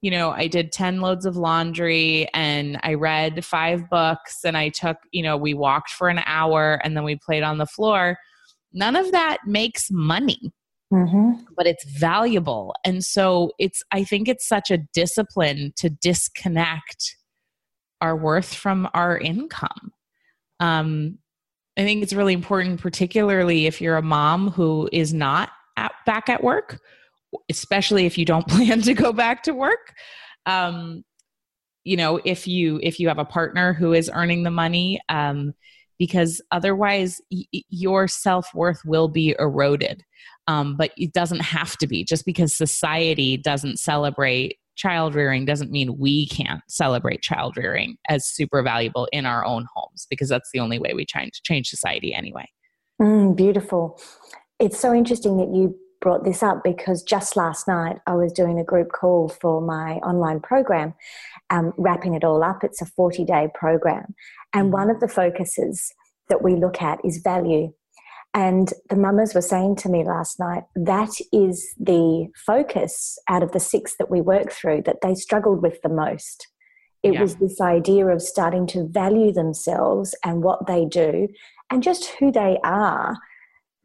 you 0.00 0.10
know 0.10 0.30
i 0.30 0.46
did 0.46 0.72
10 0.72 1.00
loads 1.00 1.26
of 1.26 1.36
laundry 1.36 2.28
and 2.34 2.78
i 2.82 2.94
read 2.94 3.44
five 3.44 3.88
books 3.90 4.38
and 4.44 4.56
i 4.56 4.70
took 4.70 4.96
you 5.12 5.22
know 5.22 5.36
we 5.36 5.54
walked 5.54 5.90
for 5.90 6.08
an 6.08 6.22
hour 6.26 6.80
and 6.82 6.96
then 6.96 7.04
we 7.04 7.16
played 7.16 7.42
on 7.42 7.58
the 7.58 7.66
floor 7.66 8.16
none 8.72 8.96
of 8.96 9.12
that 9.12 9.38
makes 9.46 9.90
money 9.90 10.52
Mm-hmm. 10.92 11.44
but 11.56 11.68
it's 11.68 11.84
valuable. 11.84 12.74
And 12.84 13.04
so 13.04 13.52
it's, 13.60 13.80
I 13.92 14.02
think 14.02 14.26
it's 14.28 14.48
such 14.48 14.72
a 14.72 14.78
discipline 14.92 15.72
to 15.76 15.88
disconnect 15.88 17.16
our 18.00 18.16
worth 18.16 18.52
from 18.52 18.88
our 18.92 19.16
income. 19.16 19.92
Um, 20.58 21.18
I 21.78 21.82
think 21.82 22.02
it's 22.02 22.12
really 22.12 22.34
important, 22.34 22.80
particularly 22.80 23.66
if 23.66 23.80
you're 23.80 23.96
a 23.96 24.02
mom 24.02 24.50
who 24.50 24.88
is 24.92 25.14
not 25.14 25.50
at, 25.76 25.92
back 26.06 26.28
at 26.28 26.42
work, 26.42 26.80
especially 27.48 28.04
if 28.06 28.18
you 28.18 28.24
don't 28.24 28.46
plan 28.48 28.82
to 28.82 28.94
go 28.94 29.12
back 29.12 29.44
to 29.44 29.54
work. 29.54 29.94
Um, 30.46 31.04
you 31.84 31.96
know, 31.96 32.20
if 32.24 32.46
you 32.46 32.78
if 32.82 33.00
you 33.00 33.08
have 33.08 33.18
a 33.18 33.24
partner 33.24 33.72
who 33.72 33.92
is 33.94 34.10
earning 34.12 34.42
the 34.42 34.50
money, 34.50 35.00
um, 35.08 35.54
because 35.98 36.40
otherwise 36.50 37.20
y- 37.30 37.44
your 37.68 38.08
self 38.08 38.52
worth 38.54 38.84
will 38.84 39.08
be 39.08 39.34
eroded. 39.38 40.02
Um, 40.46 40.76
but 40.76 40.90
it 40.96 41.12
doesn't 41.12 41.40
have 41.40 41.76
to 41.78 41.86
be. 41.86 42.04
Just 42.04 42.24
because 42.24 42.52
society 42.52 43.36
doesn't 43.36 43.78
celebrate 43.78 44.56
child 44.76 45.14
rearing 45.14 45.44
doesn't 45.44 45.70
mean 45.70 45.98
we 45.98 46.26
can't 46.26 46.62
celebrate 46.68 47.20
child 47.20 47.56
rearing 47.56 47.96
as 48.08 48.26
super 48.26 48.62
valuable 48.62 49.06
in 49.12 49.26
our 49.26 49.44
own 49.44 49.66
homes 49.74 50.06
because 50.08 50.28
that's 50.28 50.50
the 50.52 50.60
only 50.60 50.78
way 50.78 50.94
we 50.94 51.04
try 51.04 51.20
change 51.22 51.42
change 51.42 51.68
society 51.68 52.14
anyway. 52.14 52.46
Mm, 53.00 53.36
beautiful. 53.36 54.00
It's 54.58 54.78
so 54.78 54.94
interesting 54.94 55.36
that 55.38 55.54
you 55.54 55.76
brought 56.00 56.24
this 56.24 56.42
up 56.42 56.62
because 56.64 57.02
just 57.02 57.36
last 57.36 57.68
night 57.68 57.98
I 58.06 58.14
was 58.14 58.32
doing 58.32 58.58
a 58.58 58.64
group 58.64 58.90
call 58.90 59.28
for 59.28 59.60
my 59.60 59.96
online 59.96 60.40
program, 60.40 60.94
um, 61.50 61.72
wrapping 61.76 62.14
it 62.14 62.24
all 62.24 62.42
up. 62.42 62.64
It's 62.64 62.80
a 62.80 62.86
40 62.86 63.24
day 63.24 63.48
program. 63.54 64.14
And 64.54 64.66
mm-hmm. 64.66 64.72
one 64.72 64.90
of 64.90 65.00
the 65.00 65.08
focuses 65.08 65.92
that 66.28 66.42
we 66.42 66.56
look 66.56 66.80
at 66.80 67.04
is 67.04 67.18
value. 67.18 67.72
And 68.32 68.72
the 68.88 68.96
mamas 68.96 69.34
were 69.34 69.40
saying 69.40 69.76
to 69.76 69.88
me 69.88 70.04
last 70.04 70.38
night 70.38 70.62
that 70.76 71.10
is 71.32 71.74
the 71.78 72.28
focus 72.46 73.18
out 73.28 73.42
of 73.42 73.52
the 73.52 73.60
six 73.60 73.96
that 73.96 74.10
we 74.10 74.20
work 74.20 74.52
through 74.52 74.82
that 74.82 75.00
they 75.02 75.14
struggled 75.14 75.62
with 75.62 75.82
the 75.82 75.88
most. 75.88 76.46
It 77.02 77.14
yeah. 77.14 77.22
was 77.22 77.36
this 77.36 77.60
idea 77.60 78.06
of 78.06 78.22
starting 78.22 78.66
to 78.68 78.86
value 78.86 79.32
themselves 79.32 80.14
and 80.24 80.42
what 80.42 80.66
they 80.66 80.84
do 80.84 81.28
and 81.70 81.82
just 81.82 82.06
who 82.18 82.30
they 82.30 82.58
are 82.62 83.16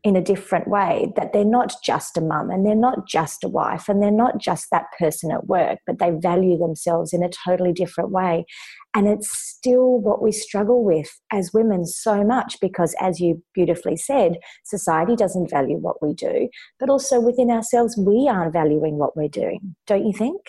in 0.05 0.15
a 0.15 0.21
different 0.21 0.67
way 0.67 1.11
that 1.15 1.33
they're 1.33 1.43
not 1.43 1.73
just 1.83 2.15
a 2.15 2.21
mum 2.21 2.51
and 2.51 2.63
they're 2.63 2.75
not 2.75 3.07
just 3.07 3.43
a 3.43 3.47
wife 3.47 3.89
and 3.89 4.03
they're 4.03 4.11
not 4.11 4.37
just 4.37 4.67
that 4.71 4.85
person 4.99 5.31
at 5.31 5.47
work, 5.47 5.79
but 5.87 5.97
they 5.97 6.11
value 6.11 6.59
themselves 6.59 7.11
in 7.11 7.23
a 7.23 7.29
totally 7.29 7.73
different 7.73 8.11
way. 8.11 8.45
And 8.93 9.07
it's 9.07 9.35
still 9.35 9.99
what 9.99 10.21
we 10.21 10.31
struggle 10.31 10.83
with 10.85 11.09
as 11.31 11.53
women 11.53 11.87
so 11.87 12.23
much 12.23 12.57
because, 12.61 12.95
as 13.01 13.19
you 13.19 13.41
beautifully 13.55 13.97
said, 13.97 14.37
society 14.63 15.15
doesn't 15.15 15.49
value 15.49 15.77
what 15.77 16.03
we 16.03 16.13
do, 16.13 16.49
but 16.79 16.87
also 16.87 17.19
within 17.19 17.49
ourselves, 17.49 17.97
we 17.97 18.29
aren't 18.29 18.53
valuing 18.53 18.99
what 18.99 19.17
we're 19.17 19.27
doing. 19.27 19.75
Don't 19.87 20.05
you 20.05 20.13
think? 20.13 20.39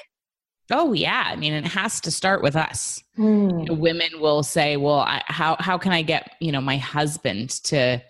Oh 0.70 0.92
yeah, 0.92 1.24
I 1.28 1.36
mean, 1.36 1.54
it 1.54 1.64
has 1.64 1.98
to 2.02 2.10
start 2.10 2.42
with 2.42 2.56
us. 2.56 3.02
Mm. 3.16 3.60
You 3.60 3.64
know, 3.66 3.74
women 3.74 4.20
will 4.20 4.42
say, 4.42 4.76
"Well, 4.76 4.98
I, 4.98 5.22
how 5.26 5.56
how 5.60 5.78
can 5.78 5.92
I 5.92 6.02
get 6.02 6.32
you 6.40 6.52
know 6.52 6.60
my 6.60 6.76
husband 6.76 7.50
to 7.64 8.02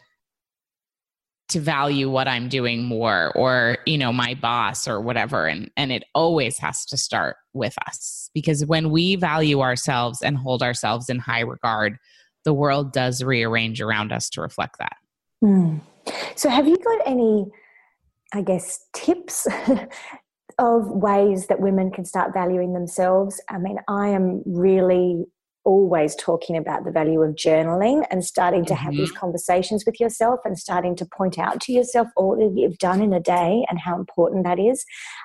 to 1.49 1.61
value 1.61 2.11
what 2.11 2.27
I'm 2.27 2.49
doing 2.49 2.85
more 2.85 3.33
or 3.37 3.79
you 3.87 3.99
know 3.99 4.13
my 4.13 4.35
boss 4.35 4.89
or 4.89 5.01
whatever 5.01 5.47
and 5.47 5.71
and 5.77 5.93
it 5.93 6.05
always 6.15 6.59
has 6.59 6.85
to 6.87 6.97
start 6.97 7.37
with 7.53 7.75
us 7.87 8.31
because 8.35 8.65
when 8.67 8.91
we 8.91 9.17
value 9.17 9.61
ourselves 9.61 10.23
and 10.23 10.37
hold 10.37 10.63
ourselves 10.63 11.09
in 11.09 11.19
high 11.19 11.41
regard 11.41 11.99
the 12.45 12.55
world 12.55 12.93
does 12.93 13.23
rearrange 13.23 13.81
around 13.81 14.13
us 14.13 14.31
to 14.31 14.41
reflect 14.41 14.79
that. 14.79 14.97
Mm. 15.43 15.81
So 16.37 16.49
have 16.49 16.67
you 16.67 16.77
got 16.77 17.07
any 17.07 17.47
I 18.33 18.43
guess 18.43 18.87
tips 18.93 19.47
of 20.59 20.89
ways 20.89 21.47
that 21.47 21.61
women 21.61 21.91
can 21.93 22.05
start 22.05 22.33
valuing 22.33 22.73
themselves? 22.73 23.41
I 23.49 23.59
mean 23.59 23.79
I 23.89 24.09
am 24.09 24.43
really 24.47 25.27
always 25.67 26.15
talking 26.15 26.57
about 26.57 26.85
the 26.85 26.93
value 26.93 27.21
of 27.21 27.35
journaling 27.35 28.07
and 28.11 28.25
starting 28.25 28.65
to 28.65 28.75
have 28.75 28.93
mm-hmm. 28.93 29.01
these 29.01 29.13
conversations 29.13 29.85
with 29.85 29.99
yourself 29.99 30.39
and 30.45 30.57
starting 30.57 30.95
to 30.95 31.05
point 31.05 31.39
out 31.39 31.61
to 31.61 31.73
yourself 31.73 32.07
all 32.17 32.37
that 32.37 32.59
you've 32.59 32.79
done 32.79 33.03
in 33.03 33.13
a 33.13 33.21
day 33.21 33.67
and 33.69 33.81
how 33.81 33.97
important 33.97 34.45
that 34.45 34.61
is. 34.61 34.85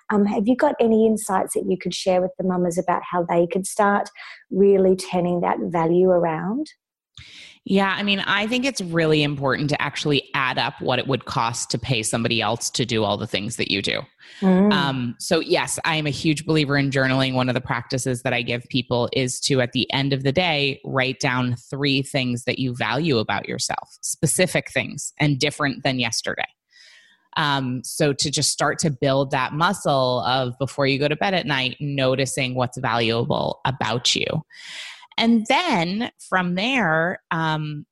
Um, 0.10 0.25
have 0.25 0.48
you 0.48 0.55
got 0.55 0.75
any 0.79 1.05
insights 1.05 1.53
that 1.53 1.65
you 1.69 1.77
could 1.77 1.93
share 1.93 2.21
with 2.21 2.31
the 2.38 2.43
mamas 2.43 2.79
about 2.79 3.03
how 3.10 3.24
they 3.24 3.45
could 3.45 3.67
start 3.67 4.10
really 4.50 4.95
turning 4.95 5.41
that 5.41 5.60
value 5.62 6.10
around? 6.10 6.71
Yeah, 7.65 7.94
I 7.96 8.01
mean, 8.01 8.20
I 8.22 8.48
think 8.48 8.65
it's 8.65 8.82
really 8.82 9.22
important 9.22 9.70
to 9.70 9.80
actually 9.80 10.30
add 10.34 10.58
up 10.58 10.74
what 10.80 10.98
it 10.98 11.08
would 11.08 11.25
cost 11.25 11.70
to 11.72 11.77
pay 11.77 12.01
somebody 12.01 12.41
else 12.41 12.72
to 12.72 12.86
do 12.86 13.03
all 13.03 13.18
the 13.18 13.27
things 13.27 13.58
that 13.58 13.70
you 13.70 13.84
do. 13.84 14.01
Mm. 14.39 14.74
Um, 14.74 15.15
so, 15.20 15.39
yes, 15.39 15.77
I 15.86 15.96
am 15.98 16.08
a 16.08 16.12
huge 16.12 16.48
believer 16.48 16.75
in 16.75 16.89
journaling. 16.89 17.36
One 17.36 17.50
of 17.50 17.53
the 17.53 17.62
practices 17.62 18.24
that 18.24 18.34
I 18.34 18.41
give 18.41 18.63
people 18.70 19.10
is 19.13 19.39
to, 19.41 19.62
at 19.62 19.74
the 19.74 19.91
end 19.94 20.12
of 20.12 20.24
the 20.24 20.32
day, 20.32 20.82
write 20.84 21.20
down 21.20 21.56
three 21.56 22.01
things 22.01 22.46
that 22.46 22.58
you 22.58 22.75
value 22.75 23.20
about 23.20 23.48
yourself, 23.48 23.96
specific 24.01 24.72
things 24.72 25.13
and 25.20 25.39
different 25.39 25.84
than 25.84 26.00
yesterday. 26.00 26.48
Um, 27.38 27.84
so, 27.84 28.12
to 28.12 28.32
just 28.32 28.51
start 28.51 28.80
to 28.80 28.89
build 28.89 29.30
that 29.32 29.53
muscle 29.53 30.22
of 30.22 30.58
before 30.58 30.88
you 30.88 30.98
go 30.98 31.08
to 31.08 31.15
bed 31.15 31.36
at 31.36 31.46
night, 31.46 31.77
noticing 31.80 32.56
what's 32.56 32.80
valuable 32.80 33.62
about 33.65 34.15
you. 34.15 34.25
And 35.18 35.46
then 35.48 36.12
from 36.30 36.56
there, 36.56 37.22
um, 37.32 37.86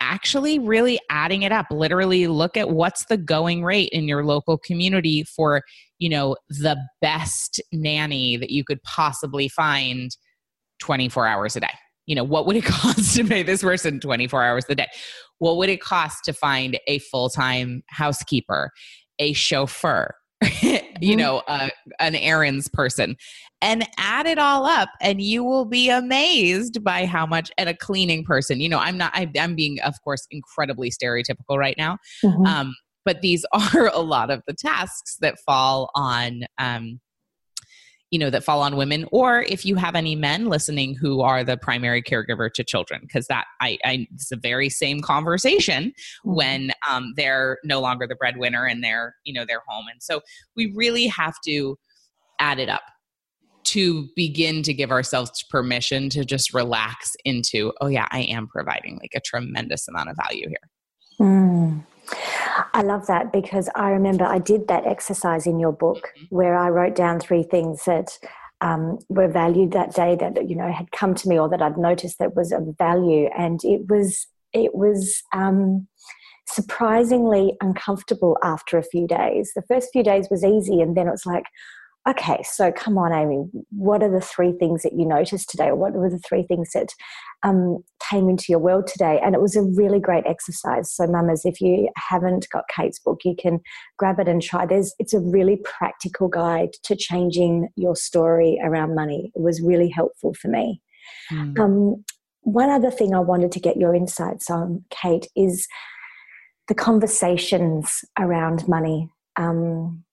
actually 0.00 0.58
really 0.58 0.98
adding 1.08 1.42
it 1.42 1.52
up 1.52 1.66
literally 1.70 2.26
look 2.26 2.56
at 2.56 2.68
what's 2.70 3.06
the 3.06 3.16
going 3.16 3.64
rate 3.64 3.88
in 3.90 4.06
your 4.06 4.24
local 4.24 4.58
community 4.58 5.24
for 5.24 5.62
you 5.98 6.10
know 6.10 6.36
the 6.48 6.76
best 7.00 7.62
nanny 7.72 8.36
that 8.36 8.50
you 8.50 8.62
could 8.64 8.82
possibly 8.82 9.48
find 9.48 10.10
24 10.80 11.26
hours 11.26 11.56
a 11.56 11.60
day. 11.60 11.72
You 12.06 12.16
know 12.16 12.24
what 12.24 12.46
would 12.46 12.56
it 12.56 12.64
cost 12.66 13.16
to 13.16 13.24
pay 13.24 13.42
this 13.42 13.62
person 13.62 13.98
24 13.98 14.42
hours 14.42 14.64
a 14.68 14.74
day? 14.74 14.88
What 15.38 15.56
would 15.56 15.70
it 15.70 15.80
cost 15.80 16.24
to 16.24 16.32
find 16.32 16.78
a 16.86 16.98
full-time 16.98 17.82
housekeeper 17.88 18.70
a 19.18 19.32
chauffeur 19.32 20.14
you 20.62 21.16
mm-hmm. 21.16 21.16
know, 21.16 21.42
uh, 21.48 21.68
an 22.00 22.14
errands 22.14 22.68
person, 22.68 23.16
and 23.64 23.88
add 23.96 24.26
it 24.26 24.38
all 24.38 24.66
up, 24.66 24.90
and 25.00 25.22
you 25.22 25.42
will 25.42 25.64
be 25.64 25.88
amazed 25.88 26.84
by 26.84 27.06
how 27.06 27.24
much. 27.24 27.50
And 27.56 27.68
a 27.68 27.74
cleaning 27.74 28.22
person, 28.22 28.60
you 28.60 28.68
know, 28.68 28.78
I'm 28.78 28.98
not. 28.98 29.10
I, 29.14 29.30
am 29.36 29.56
being, 29.56 29.80
of 29.80 29.94
course, 30.04 30.26
incredibly 30.30 30.90
stereotypical 30.90 31.56
right 31.56 31.74
now, 31.78 31.98
mm-hmm. 32.22 32.44
um, 32.44 32.76
but 33.06 33.22
these 33.22 33.44
are 33.52 33.88
a 33.88 34.00
lot 34.00 34.30
of 34.30 34.42
the 34.46 34.52
tasks 34.52 35.16
that 35.20 35.38
fall 35.40 35.90
on. 35.96 36.42
Um, 36.58 37.00
you 38.10 38.20
know 38.20 38.30
that 38.30 38.44
fall 38.44 38.62
on 38.62 38.76
women 38.76 39.06
or 39.10 39.42
if 39.48 39.66
you 39.66 39.74
have 39.74 39.96
any 39.96 40.14
men 40.14 40.46
listening 40.48 40.94
who 40.94 41.20
are 41.20 41.42
the 41.42 41.56
primary 41.56 42.00
caregiver 42.00 42.48
to 42.52 42.62
children 42.62 43.00
because 43.00 43.26
that 43.26 43.46
I, 43.60 43.76
I 43.84 44.06
it's 44.14 44.28
the 44.28 44.36
very 44.36 44.68
same 44.68 45.00
conversation 45.00 45.86
mm-hmm. 45.86 46.34
when 46.34 46.70
um, 46.88 47.12
they're 47.16 47.58
no 47.64 47.80
longer 47.80 48.06
the 48.06 48.14
breadwinner 48.14 48.66
and 48.66 48.84
they're 48.84 49.16
you 49.24 49.34
know 49.34 49.44
they're 49.44 49.62
home 49.66 49.86
and 49.90 50.00
so 50.00 50.20
we 50.54 50.72
really 50.76 51.08
have 51.08 51.34
to 51.46 51.76
add 52.38 52.60
it 52.60 52.68
up 52.68 52.82
to 53.64 54.08
begin 54.14 54.62
to 54.62 54.74
give 54.74 54.90
ourselves 54.90 55.42
permission 55.50 56.08
to 56.10 56.24
just 56.24 56.54
relax 56.54 57.16
into 57.24 57.72
oh 57.80 57.86
yeah 57.86 58.06
i 58.10 58.20
am 58.20 58.46
providing 58.46 58.98
like 59.00 59.12
a 59.14 59.20
tremendous 59.20 59.88
amount 59.88 60.08
of 60.08 60.16
value 60.28 60.48
here 60.48 60.70
mm. 61.20 61.82
I 62.74 62.82
love 62.82 63.06
that 63.06 63.32
because 63.32 63.68
I 63.74 63.90
remember 63.90 64.24
I 64.24 64.38
did 64.38 64.68
that 64.68 64.86
exercise 64.86 65.46
in 65.46 65.58
your 65.58 65.72
book 65.72 66.12
mm-hmm. 66.16 66.36
where 66.36 66.56
I 66.56 66.68
wrote 66.68 66.94
down 66.94 67.18
three 67.18 67.42
things 67.42 67.84
that 67.86 68.18
um, 68.60 68.98
were 69.08 69.28
valued 69.28 69.72
that 69.72 69.94
day 69.94 70.16
that 70.16 70.48
you 70.48 70.56
know 70.56 70.70
had 70.72 70.90
come 70.92 71.14
to 71.14 71.28
me 71.28 71.38
or 71.38 71.48
that 71.48 71.62
I'd 71.62 71.78
noticed 71.78 72.18
that 72.18 72.34
was 72.34 72.52
of 72.52 72.66
value, 72.78 73.28
and 73.36 73.60
it 73.64 73.88
was 73.88 74.26
it 74.52 74.74
was 74.74 75.22
um, 75.32 75.86
surprisingly 76.46 77.56
uncomfortable 77.60 78.38
after 78.42 78.78
a 78.78 78.82
few 78.82 79.06
days. 79.06 79.52
The 79.54 79.64
first 79.68 79.90
few 79.92 80.02
days 80.02 80.28
was 80.30 80.44
easy, 80.44 80.80
and 80.80 80.96
then 80.96 81.08
it 81.08 81.12
was 81.12 81.26
like, 81.26 81.44
okay, 82.08 82.42
so 82.44 82.70
come 82.70 82.98
on, 82.98 83.12
Amy, 83.12 83.44
what 83.70 84.02
are 84.02 84.10
the 84.10 84.20
three 84.20 84.52
things 84.52 84.82
that 84.82 84.92
you 84.92 85.06
noticed 85.06 85.48
today, 85.48 85.68
or 85.68 85.76
what 85.76 85.94
were 85.94 86.10
the 86.10 86.18
three 86.18 86.42
things 86.42 86.70
that 86.74 86.88
um, 87.42 87.82
came 88.10 88.28
into 88.28 88.46
your 88.48 88.58
world 88.58 88.86
today? 88.86 89.20
And 89.24 89.34
it 89.34 89.40
was 89.40 89.56
a 89.56 89.62
really 89.62 90.00
great 90.00 90.26
exercise. 90.26 90.92
So, 90.92 91.06
mamas, 91.06 91.44
if 91.44 91.60
you 91.60 91.88
haven't 91.96 92.46
got 92.52 92.64
Kate's 92.74 92.98
book, 92.98 93.20
you 93.24 93.34
can 93.38 93.60
grab 93.98 94.20
it 94.20 94.28
and 94.28 94.42
try. 94.42 94.66
There's, 94.66 94.94
it's 94.98 95.14
a 95.14 95.20
really 95.20 95.56
practical 95.64 96.28
guide 96.28 96.70
to 96.84 96.94
changing 96.94 97.68
your 97.76 97.96
story 97.96 98.58
around 98.62 98.94
money. 98.94 99.32
It 99.34 99.40
was 99.40 99.62
really 99.62 99.88
helpful 99.88 100.34
for 100.34 100.48
me. 100.48 100.82
Mm. 101.32 101.58
Um, 101.58 102.04
one 102.42 102.68
other 102.68 102.90
thing 102.90 103.14
I 103.14 103.20
wanted 103.20 103.52
to 103.52 103.60
get 103.60 103.78
your 103.78 103.94
insights 103.94 104.50
on, 104.50 104.84
Kate, 104.90 105.26
is 105.34 105.66
the 106.68 106.74
conversations 106.74 108.04
around 108.18 108.68
money. 108.68 109.10
Um, 109.36 110.03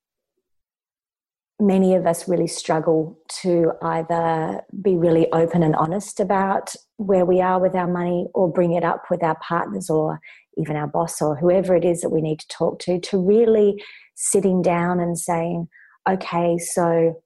many 1.61 1.93
of 1.95 2.07
us 2.07 2.27
really 2.27 2.47
struggle 2.47 3.17
to 3.41 3.71
either 3.83 4.61
be 4.81 4.95
really 4.95 5.31
open 5.31 5.61
and 5.61 5.75
honest 5.75 6.19
about 6.19 6.75
where 6.97 7.25
we 7.25 7.39
are 7.39 7.59
with 7.59 7.75
our 7.75 7.87
money 7.87 8.25
or 8.33 8.51
bring 8.51 8.73
it 8.73 8.83
up 8.83 9.03
with 9.09 9.23
our 9.23 9.37
partners 9.47 9.89
or 9.89 10.19
even 10.57 10.75
our 10.75 10.87
boss 10.87 11.21
or 11.21 11.35
whoever 11.35 11.75
it 11.75 11.85
is 11.85 12.01
that 12.01 12.09
we 12.09 12.21
need 12.21 12.39
to 12.39 12.47
talk 12.47 12.79
to, 12.79 12.99
to 12.99 13.17
really 13.17 13.81
sitting 14.15 14.61
down 14.61 14.99
and 14.99 15.17
saying, 15.17 15.67
okay, 16.09 16.57
so 16.57 17.21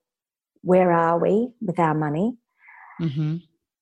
where 0.61 0.91
are 0.91 1.17
we 1.17 1.49
with 1.61 1.79
our 1.79 1.95
money? 1.95 2.35
Mm-hmm. 3.01 3.37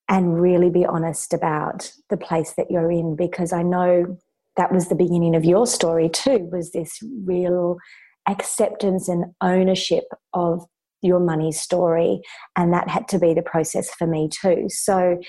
And 0.08 0.42
really 0.42 0.70
be 0.70 0.86
honest 0.86 1.34
about 1.34 1.92
the 2.10 2.18
place 2.18 2.54
that 2.58 2.70
you're 2.70 2.92
in 2.92 3.16
because 3.16 3.54
I 3.54 3.64
know 3.64 4.18
that 4.56 4.72
was 4.72 4.88
the 4.88 4.96
beginning 4.96 5.36
of 5.36 5.46
your 5.46 5.66
story 5.66 6.10
too 6.10 6.48
was 6.52 6.72
this 6.72 7.00
real 7.26 7.78
acceptance 8.28 9.08
and 9.08 9.26
ownership 9.42 10.06
of 10.34 10.66
your 11.02 11.20
money 11.20 11.52
story. 11.52 12.22
And 12.56 12.74
that 12.74 12.90
had 12.90 13.08
to 13.10 13.20
be 13.20 13.34
the 13.34 13.42
process 13.42 13.94
for 13.94 14.08
me 14.08 14.30
too. 14.30 14.68
So, 14.70 15.20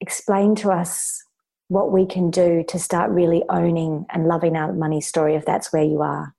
explain 0.00 0.56
to 0.56 0.72
us 0.72 1.22
what 1.68 1.92
we 1.92 2.04
can 2.04 2.30
do 2.30 2.64
to 2.68 2.78
start 2.78 3.10
really 3.10 3.42
owning 3.48 4.04
and 4.10 4.26
loving 4.26 4.56
our 4.56 4.72
money 4.72 5.00
story 5.00 5.36
if 5.36 5.44
that's 5.46 5.72
where 5.72 5.84
you 5.84 6.02
are. 6.02 6.34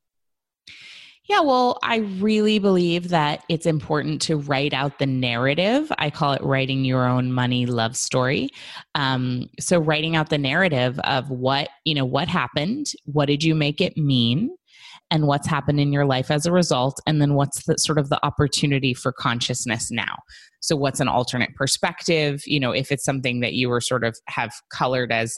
Yeah, 1.29 1.39
well, 1.39 1.79
I 1.81 1.97
really 2.19 2.59
believe 2.59 3.07
that 3.09 3.45
it's 3.47 3.65
important 3.65 4.21
to 4.23 4.35
write 4.35 4.73
out 4.73 4.99
the 4.99 5.05
narrative. 5.05 5.89
I 5.97 6.09
call 6.09 6.33
it 6.33 6.43
writing 6.43 6.83
your 6.83 7.07
own 7.07 7.31
money 7.31 7.65
love 7.65 7.95
story. 7.95 8.49
Um, 8.93 9.49
so, 9.57 9.79
writing 9.79 10.17
out 10.17 10.29
the 10.29 10.37
narrative 10.37 10.99
of 10.99 11.29
what, 11.29 11.69
you 11.85 11.95
know, 11.95 12.03
what 12.03 12.27
happened, 12.27 12.91
what 13.05 13.27
did 13.27 13.41
you 13.41 13.55
make 13.55 13.79
it 13.79 13.95
mean? 13.95 14.53
And 15.13 15.27
what's 15.27 15.47
happened 15.47 15.79
in 15.79 15.93
your 15.93 16.05
life 16.05 16.31
as 16.31 16.47
a 16.47 16.51
result 16.51 16.99
and 17.05 17.21
then 17.21 17.35
what's 17.35 17.65
the 17.65 17.77
sort 17.77 17.99
of 17.99 18.09
the 18.09 18.19
opportunity 18.25 18.95
for 18.95 19.11
consciousness 19.13 19.91
now. 19.91 20.15
So 20.59 20.75
what's 20.75 20.99
an 20.99 21.07
alternate 21.07 21.53
perspective? 21.55 22.41
You 22.47 22.59
know 22.59 22.71
if 22.71 22.91
it's 22.91 23.05
something 23.05 23.39
that 23.41 23.53
you 23.53 23.69
were 23.69 23.79
sort 23.79 24.03
of 24.03 24.17
have 24.27 24.51
colored 24.69 25.11
as 25.11 25.37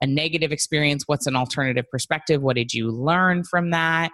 a 0.00 0.06
negative 0.06 0.52
experience 0.52 1.04
what's 1.06 1.26
an 1.26 1.34
alternative 1.34 1.86
perspective? 1.90 2.40
What 2.40 2.54
did 2.54 2.72
you 2.72 2.90
learn 2.90 3.42
from 3.42 3.70
that? 3.70 4.12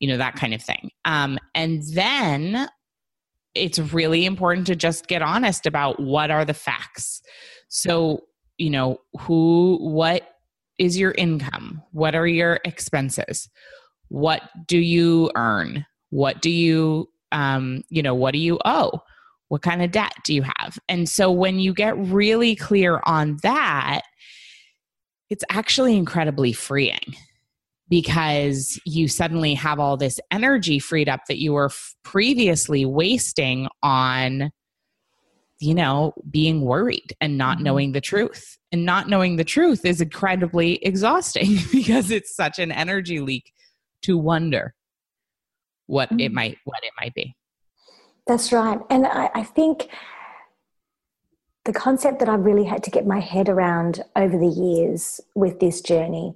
You 0.00 0.08
know 0.08 0.18
that 0.18 0.34
kind 0.34 0.52
of 0.52 0.60
thing. 0.60 0.90
Um, 1.04 1.38
and 1.54 1.82
then 1.94 2.68
it's 3.54 3.78
really 3.78 4.24
important 4.26 4.66
to 4.66 4.76
just 4.76 5.06
get 5.06 5.22
honest 5.22 5.64
about 5.64 6.00
what 6.00 6.32
are 6.32 6.44
the 6.44 6.54
facts. 6.54 7.22
So 7.68 8.22
you 8.58 8.70
know 8.70 8.98
who 9.20 9.78
what 9.80 10.28
is 10.76 10.98
your 10.98 11.12
income? 11.12 11.82
What 11.92 12.16
are 12.16 12.26
your 12.26 12.58
expenses 12.64 13.48
what 14.10 14.42
do 14.66 14.78
you 14.78 15.30
earn? 15.36 15.86
What 16.10 16.42
do 16.42 16.50
you 16.50 17.08
um, 17.32 17.82
you 17.88 18.02
know 18.02 18.14
what 18.14 18.32
do 18.32 18.38
you 18.38 18.58
owe? 18.64 19.00
What 19.48 19.62
kind 19.62 19.82
of 19.82 19.90
debt 19.90 20.12
do 20.24 20.34
you 20.34 20.42
have? 20.42 20.78
And 20.88 21.08
so 21.08 21.30
when 21.30 21.58
you 21.58 21.72
get 21.72 21.96
really 21.96 22.54
clear 22.54 23.00
on 23.06 23.38
that 23.42 24.02
it's 25.30 25.44
actually 25.48 25.96
incredibly 25.96 26.52
freeing 26.52 27.14
because 27.88 28.80
you 28.84 29.08
suddenly 29.08 29.54
have 29.54 29.78
all 29.78 29.96
this 29.96 30.20
energy 30.32 30.78
freed 30.78 31.08
up 31.08 31.20
that 31.28 31.38
you 31.38 31.52
were 31.52 31.66
f- 31.66 31.94
previously 32.02 32.84
wasting 32.84 33.68
on 33.82 34.50
you 35.60 35.74
know 35.74 36.12
being 36.30 36.62
worried 36.62 37.14
and 37.20 37.38
not 37.38 37.56
mm-hmm. 37.56 37.64
knowing 37.64 37.92
the 37.92 38.00
truth. 38.00 38.56
And 38.72 38.86
not 38.86 39.08
knowing 39.08 39.34
the 39.34 39.42
truth 39.42 39.84
is 39.84 40.00
incredibly 40.00 40.74
exhausting 40.76 41.58
because 41.72 42.12
it's 42.12 42.34
such 42.34 42.60
an 42.60 42.70
energy 42.70 43.18
leak 43.18 43.52
to 44.02 44.16
wonder 44.16 44.74
what 45.86 46.08
mm-hmm. 46.08 46.20
it 46.20 46.32
might 46.32 46.56
what 46.64 46.80
it 46.82 46.92
might 47.00 47.14
be 47.14 47.34
that's 48.26 48.52
right 48.52 48.78
and 48.90 49.06
I, 49.06 49.30
I 49.34 49.42
think 49.42 49.88
the 51.64 51.72
concept 51.72 52.18
that 52.20 52.28
I've 52.28 52.44
really 52.44 52.64
had 52.64 52.82
to 52.84 52.90
get 52.90 53.06
my 53.06 53.20
head 53.20 53.48
around 53.48 54.02
over 54.16 54.38
the 54.38 54.46
years 54.48 55.20
with 55.34 55.60
this 55.60 55.80
journey 55.80 56.34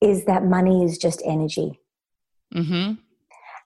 is 0.00 0.24
that 0.24 0.44
money 0.44 0.84
is 0.84 0.98
just 0.98 1.22
energy. 1.24 1.78
Mm-hmm. 2.54 2.94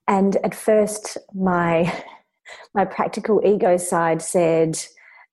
And 0.08 0.36
at 0.36 0.54
first, 0.54 1.16
my 1.34 2.02
my 2.74 2.84
practical 2.84 3.40
ego 3.44 3.76
side 3.76 4.22
said, 4.22 4.78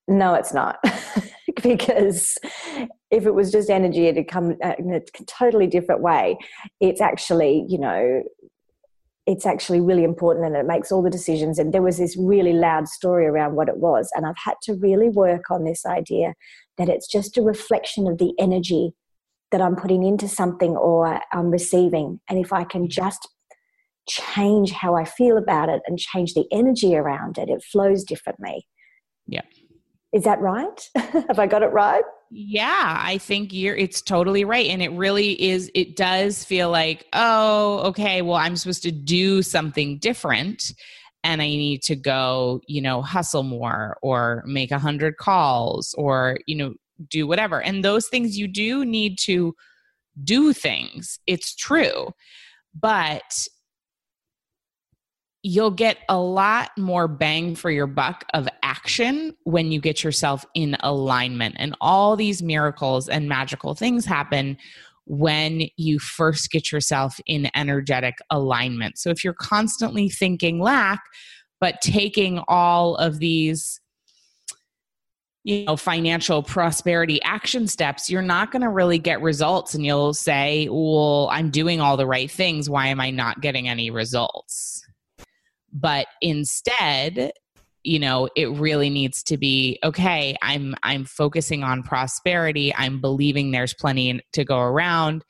"No, 0.08 0.34
it's 0.34 0.54
not," 0.54 0.80
because 1.64 2.38
if 3.14 3.28
it 3.28 3.36
was 3.36 3.52
just 3.52 3.70
energy, 3.70 4.08
it'd 4.08 4.28
come 4.28 4.56
uh, 4.64 4.74
in 4.80 4.94
a 4.94 5.02
totally 5.28 5.68
different 5.68 6.02
way. 6.02 6.38
It's 6.80 7.00
actually, 7.00 7.66
you 7.70 7.78
know, 7.78 8.24
it's 9.26 9.46
actually 9.46 9.80
really 9.80 10.04
important 10.04 10.48
and 10.48 10.56
it 10.56 10.66
makes 10.66 10.92
all 10.92 11.04
the 11.04 11.10
decisions. 11.10 11.60
And 11.60 11.74
there 11.74 11.82
was 11.82 11.98
this 11.98 12.18
really 12.18 12.54
loud 12.54 12.88
story 12.88 13.26
around 13.26 13.56
what 13.56 13.70
it 13.70 13.78
was. 13.78 14.10
And 14.16 14.26
I've 14.26 14.44
had 14.44 14.56
to 14.64 14.74
really 14.74 15.10
work 15.10 15.52
on 15.52 15.64
this 15.64 15.86
idea 15.86 16.34
that 16.78 16.90
it's 16.90 17.08
just 17.08 17.38
a 17.38 17.42
reflection 17.42 18.08
of 18.08 18.18
the 18.18 18.34
energy 18.40 18.94
that 19.52 19.62
I'm 19.62 19.76
putting 19.76 20.04
into 20.04 20.28
something 20.28 20.76
or 20.76 21.22
I'm 21.32 21.52
receiving. 21.52 22.20
And 22.28 22.40
if 22.40 22.52
I 22.52 22.64
can 22.64 22.90
just 22.90 23.30
change 24.10 24.72
how 24.72 24.96
I 24.96 25.06
feel 25.06 25.38
about 25.38 25.70
it 25.70 25.84
and 25.86 26.00
change 26.00 26.34
the 26.34 26.46
energy 26.52 26.96
around 26.96 27.38
it, 27.38 27.48
it 27.48 27.64
flows 27.64 28.04
differently. 28.04 28.68
Yeah. 29.28 29.44
Is 30.12 30.24
that 30.24 30.42
right? 30.42 30.90
Have 30.96 31.40
I 31.40 31.46
got 31.46 31.62
it 31.62 31.72
right? 31.72 32.04
Yeah, 32.36 32.98
I 33.00 33.20
think 33.20 33.54
you're 33.54 33.76
it's 33.76 34.02
totally 34.02 34.44
right 34.44 34.66
and 34.68 34.82
it 34.82 34.92
really 34.92 35.40
is 35.42 35.70
it 35.76 35.96
does 35.96 36.44
feel 36.44 36.72
like, 36.72 37.06
"Oh, 37.14 37.80
okay, 37.90 38.22
well 38.24 38.38
I'm 38.38 38.56
supposed 38.56 38.82
to 38.84 38.92
do 38.92 39.42
something 39.42 39.98
different." 40.00 40.72
and 41.26 41.42
I 41.42 41.46
need 41.48 41.82
to 41.84 41.96
go, 41.96 42.60
you 42.68 42.82
know, 42.82 43.02
hustle 43.02 43.44
more 43.44 43.98
or 44.02 44.44
make 44.46 44.72
a 44.72 44.80
hundred 44.80 45.16
calls 45.16 45.96
or, 45.98 46.38
you 46.48 46.56
know, 46.58 46.74
do 47.10 47.26
whatever. 47.26 47.62
And 47.62 47.82
those 47.84 48.08
things 48.10 48.38
you 48.38 48.46
do 48.46 48.84
need 48.84 49.18
to 49.20 49.56
do 50.24 50.54
things. 50.54 51.20
It's 51.28 51.56
true. 51.56 52.10
But 52.80 53.48
you'll 55.44 55.72
get 55.72 55.98
a 56.08 56.18
lot 56.18 56.72
more 56.78 57.08
bang 57.08 57.56
for 57.56 57.70
your 57.70 57.88
buck 57.88 58.26
of 58.34 58.48
action 58.74 59.36
when 59.44 59.72
you 59.72 59.80
get 59.80 60.04
yourself 60.04 60.46
in 60.56 60.76
alignment. 60.82 61.56
And 61.60 61.76
all 61.80 62.16
these 62.16 62.42
miracles 62.42 63.08
and 63.08 63.30
magical 63.30 63.76
things 63.76 64.06
happen 64.06 64.58
when 65.06 65.68
you 65.78 66.00
first 66.00 66.50
get 66.52 66.72
yourself 66.72 67.20
in 67.26 67.50
energetic 67.56 68.16
alignment. 68.30 68.98
So 68.98 69.10
if 69.10 69.24
you're 69.24 69.36
constantly 69.36 70.10
thinking 70.10 70.60
lack, 70.60 71.02
but 71.60 71.82
taking 71.82 72.42
all 72.48 72.96
of 72.96 73.20
these 73.20 73.80
you 75.46 75.66
know 75.66 75.76
financial 75.76 76.42
prosperity 76.42 77.22
action 77.24 77.68
steps 77.68 78.10
you're 78.10 78.22
not 78.22 78.50
going 78.50 78.62
to 78.62 78.70
really 78.70 78.98
get 78.98 79.22
results 79.22 79.74
and 79.76 79.86
you'll 79.86 80.14
say 80.14 80.70
well 80.72 81.28
i'm 81.34 81.50
doing 81.50 81.82
all 81.82 81.98
the 81.98 82.08
right 82.08 82.32
things 82.32 82.70
why 82.70 82.88
am 82.88 83.02
i 83.02 83.10
not 83.10 83.42
getting 83.42 83.68
any 83.68 83.90
results 83.90 84.86
but 85.74 86.08
instead 86.22 87.34
you 87.84 88.00
know 88.00 88.30
it 88.36 88.50
really 88.52 88.90
needs 88.90 89.22
to 89.24 89.38
be 89.38 89.78
okay 89.84 90.36
i'm 90.42 90.76
i'm 90.84 91.06
focusing 91.06 91.64
on 91.64 91.84
prosperity. 91.84 92.74
I'm 92.76 93.00
believing 93.00 93.52
there's 93.52 93.74
plenty 93.74 94.20
to 94.34 94.44
go 94.44 94.60
around. 94.60 95.24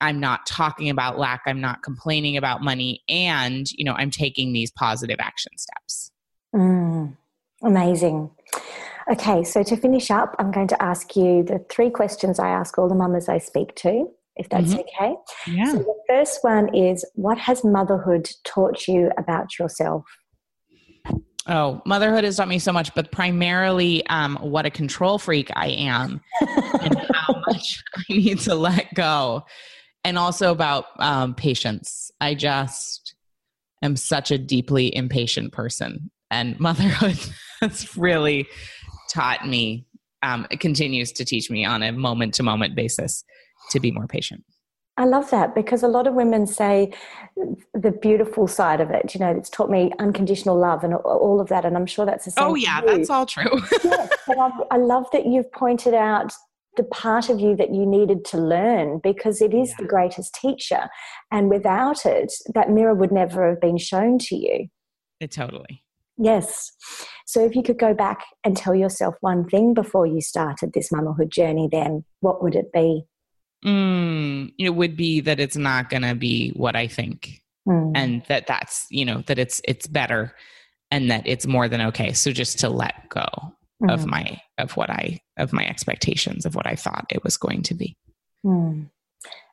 I'm 0.00 0.18
not 0.18 0.46
talking 0.46 0.88
about 0.88 1.18
lack. 1.18 1.42
I'm 1.46 1.60
not 1.60 1.82
complaining 1.82 2.36
about 2.36 2.62
money. 2.62 3.02
And 3.08 3.70
you 3.72 3.84
know 3.84 3.94
i'm 3.94 4.10
taking 4.10 4.52
these 4.52 4.70
positive 4.70 5.18
action 5.20 5.52
steps. 5.58 6.10
Mm, 6.54 7.16
amazing. 7.62 8.30
Okay 9.10 9.42
so 9.42 9.62
to 9.62 9.76
finish 9.76 10.10
up 10.10 10.36
i'm 10.38 10.52
going 10.52 10.68
to 10.68 10.82
ask 10.82 11.16
you 11.16 11.42
the 11.42 11.64
three 11.68 11.90
questions 11.90 12.38
i 12.38 12.48
ask 12.48 12.78
all 12.78 12.88
the 12.88 12.94
mamas 12.94 13.28
i 13.28 13.38
speak 13.38 13.74
to 13.76 14.08
if 14.36 14.48
that's 14.48 14.72
mm-hmm. 14.74 15.04
okay. 15.04 15.14
Yeah. 15.48 15.72
so 15.72 15.78
the 15.78 15.94
first 16.08 16.38
one 16.42 16.74
is 16.74 17.04
what 17.14 17.36
has 17.38 17.64
motherhood 17.64 18.30
taught 18.44 18.86
you 18.88 19.10
about 19.18 19.58
yourself 19.58 20.04
Oh, 21.46 21.80
motherhood 21.86 22.24
has 22.24 22.36
taught 22.36 22.48
me 22.48 22.58
so 22.58 22.72
much, 22.72 22.94
but 22.94 23.10
primarily 23.10 24.06
um, 24.06 24.36
what 24.36 24.66
a 24.66 24.70
control 24.70 25.18
freak 25.18 25.50
I 25.56 25.68
am 25.68 26.20
and 26.40 26.98
how 27.12 27.42
much 27.46 27.82
I 27.96 28.02
need 28.12 28.40
to 28.40 28.54
let 28.54 28.92
go. 28.94 29.44
And 30.04 30.18
also 30.18 30.50
about 30.50 30.86
um, 30.98 31.34
patience. 31.34 32.10
I 32.20 32.34
just 32.34 33.14
am 33.82 33.96
such 33.96 34.30
a 34.30 34.38
deeply 34.38 34.94
impatient 34.94 35.52
person. 35.52 36.10
And 36.30 36.58
motherhood 36.60 37.18
has 37.60 37.96
really 37.96 38.46
taught 39.12 39.46
me, 39.46 39.86
um, 40.22 40.46
it 40.50 40.60
continues 40.60 41.12
to 41.12 41.24
teach 41.24 41.50
me 41.50 41.64
on 41.64 41.82
a 41.82 41.92
moment 41.92 42.34
to 42.34 42.42
moment 42.42 42.74
basis 42.74 43.24
to 43.70 43.80
be 43.80 43.90
more 43.90 44.06
patient. 44.06 44.44
I 45.00 45.04
love 45.04 45.30
that 45.30 45.54
because 45.54 45.82
a 45.82 45.88
lot 45.88 46.06
of 46.06 46.12
women 46.12 46.46
say 46.46 46.92
the 47.72 47.90
beautiful 47.90 48.46
side 48.46 48.82
of 48.82 48.90
it. 48.90 49.14
You 49.14 49.20
know, 49.20 49.30
it's 49.30 49.48
taught 49.48 49.70
me 49.70 49.92
unconditional 49.98 50.58
love 50.58 50.84
and 50.84 50.92
all 50.92 51.40
of 51.40 51.48
that. 51.48 51.64
And 51.64 51.74
I'm 51.74 51.86
sure 51.86 52.04
that's 52.04 52.26
the 52.26 52.32
oh, 52.36 52.42
same. 52.42 52.50
Oh, 52.50 52.54
yeah, 52.54 52.80
that's 52.82 53.08
all 53.08 53.24
true. 53.24 53.50
yes, 53.82 54.10
but 54.26 54.38
I, 54.38 54.50
I, 54.72 54.76
love 54.76 55.06
that 55.14 55.24
you've 55.24 55.50
pointed 55.52 55.94
out 55.94 56.34
the 56.76 56.82
part 56.84 57.30
of 57.30 57.40
you 57.40 57.56
that 57.56 57.72
you 57.72 57.86
needed 57.86 58.26
to 58.26 58.36
learn 58.36 59.00
because 59.02 59.40
it 59.40 59.54
is 59.54 59.70
yeah. 59.70 59.76
the 59.78 59.84
greatest 59.86 60.34
teacher. 60.34 60.90
And 61.32 61.48
without 61.48 62.04
it, 62.04 62.30
that 62.54 62.68
mirror 62.68 62.94
would 62.94 63.10
never 63.10 63.48
have 63.48 63.60
been 63.60 63.78
shown 63.78 64.18
to 64.18 64.36
you. 64.36 64.68
It 65.18 65.30
totally. 65.30 65.82
Yes. 66.18 66.72
So 67.24 67.42
if 67.42 67.56
you 67.56 67.62
could 67.62 67.78
go 67.78 67.94
back 67.94 68.18
and 68.44 68.54
tell 68.54 68.74
yourself 68.74 69.14
one 69.22 69.48
thing 69.48 69.72
before 69.72 70.06
you 70.06 70.20
started 70.20 70.74
this 70.74 70.92
motherhood 70.92 71.30
journey, 71.30 71.70
then 71.72 72.04
what 72.20 72.42
would 72.42 72.54
it 72.54 72.70
be? 72.70 73.06
Mm, 73.64 74.52
it 74.58 74.70
would 74.70 74.96
be 74.96 75.20
that 75.20 75.40
it's 75.40 75.56
not 75.56 75.90
going 75.90 76.02
to 76.02 76.14
be 76.14 76.50
what 76.50 76.76
I 76.76 76.86
think, 76.86 77.42
mm. 77.68 77.92
and 77.94 78.22
that 78.28 78.46
that's 78.46 78.86
you 78.90 79.04
know 79.04 79.22
that 79.26 79.38
it's 79.38 79.60
it's 79.64 79.86
better, 79.86 80.34
and 80.90 81.10
that 81.10 81.26
it's 81.26 81.46
more 81.46 81.68
than 81.68 81.80
okay. 81.82 82.12
So 82.12 82.32
just 82.32 82.58
to 82.60 82.68
let 82.68 83.08
go 83.08 83.26
mm. 83.82 83.92
of 83.92 84.06
my 84.06 84.40
of 84.58 84.76
what 84.76 84.90
I 84.90 85.20
of 85.36 85.52
my 85.52 85.66
expectations 85.66 86.46
of 86.46 86.54
what 86.54 86.66
I 86.66 86.74
thought 86.74 87.06
it 87.10 87.24
was 87.24 87.36
going 87.36 87.62
to 87.64 87.74
be. 87.74 87.96
Mm. 88.44 88.90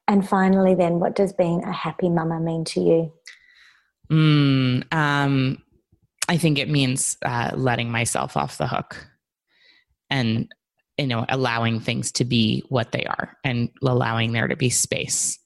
And 0.08 0.28
finally, 0.28 0.74
then, 0.74 1.00
what 1.00 1.16
does 1.16 1.34
being 1.34 1.64
a 1.64 1.72
happy 1.74 2.10
mama 2.10 2.40
mean 2.40 2.64
to 2.66 2.80
you? 2.80 3.14
Mm, 4.10 4.94
um, 4.94 5.62
I 6.30 6.38
think 6.38 6.58
it 6.58 6.70
means 6.70 7.18
uh, 7.24 7.52
letting 7.56 7.92
myself 7.92 8.38
off 8.38 8.58
the 8.58 8.68
hook 8.68 9.06
and 10.10 10.50
you 10.98 11.08
know 11.08 11.26
allowing 11.30 11.80
things 11.80 12.12
to 12.14 12.26
be 12.26 12.64
what 12.70 12.92
they 12.92 13.06
are 13.06 13.38
and 13.44 13.70
allowing 13.84 14.32
there 14.32 14.48
to 14.48 14.56
be 14.56 14.70
space 14.70 15.40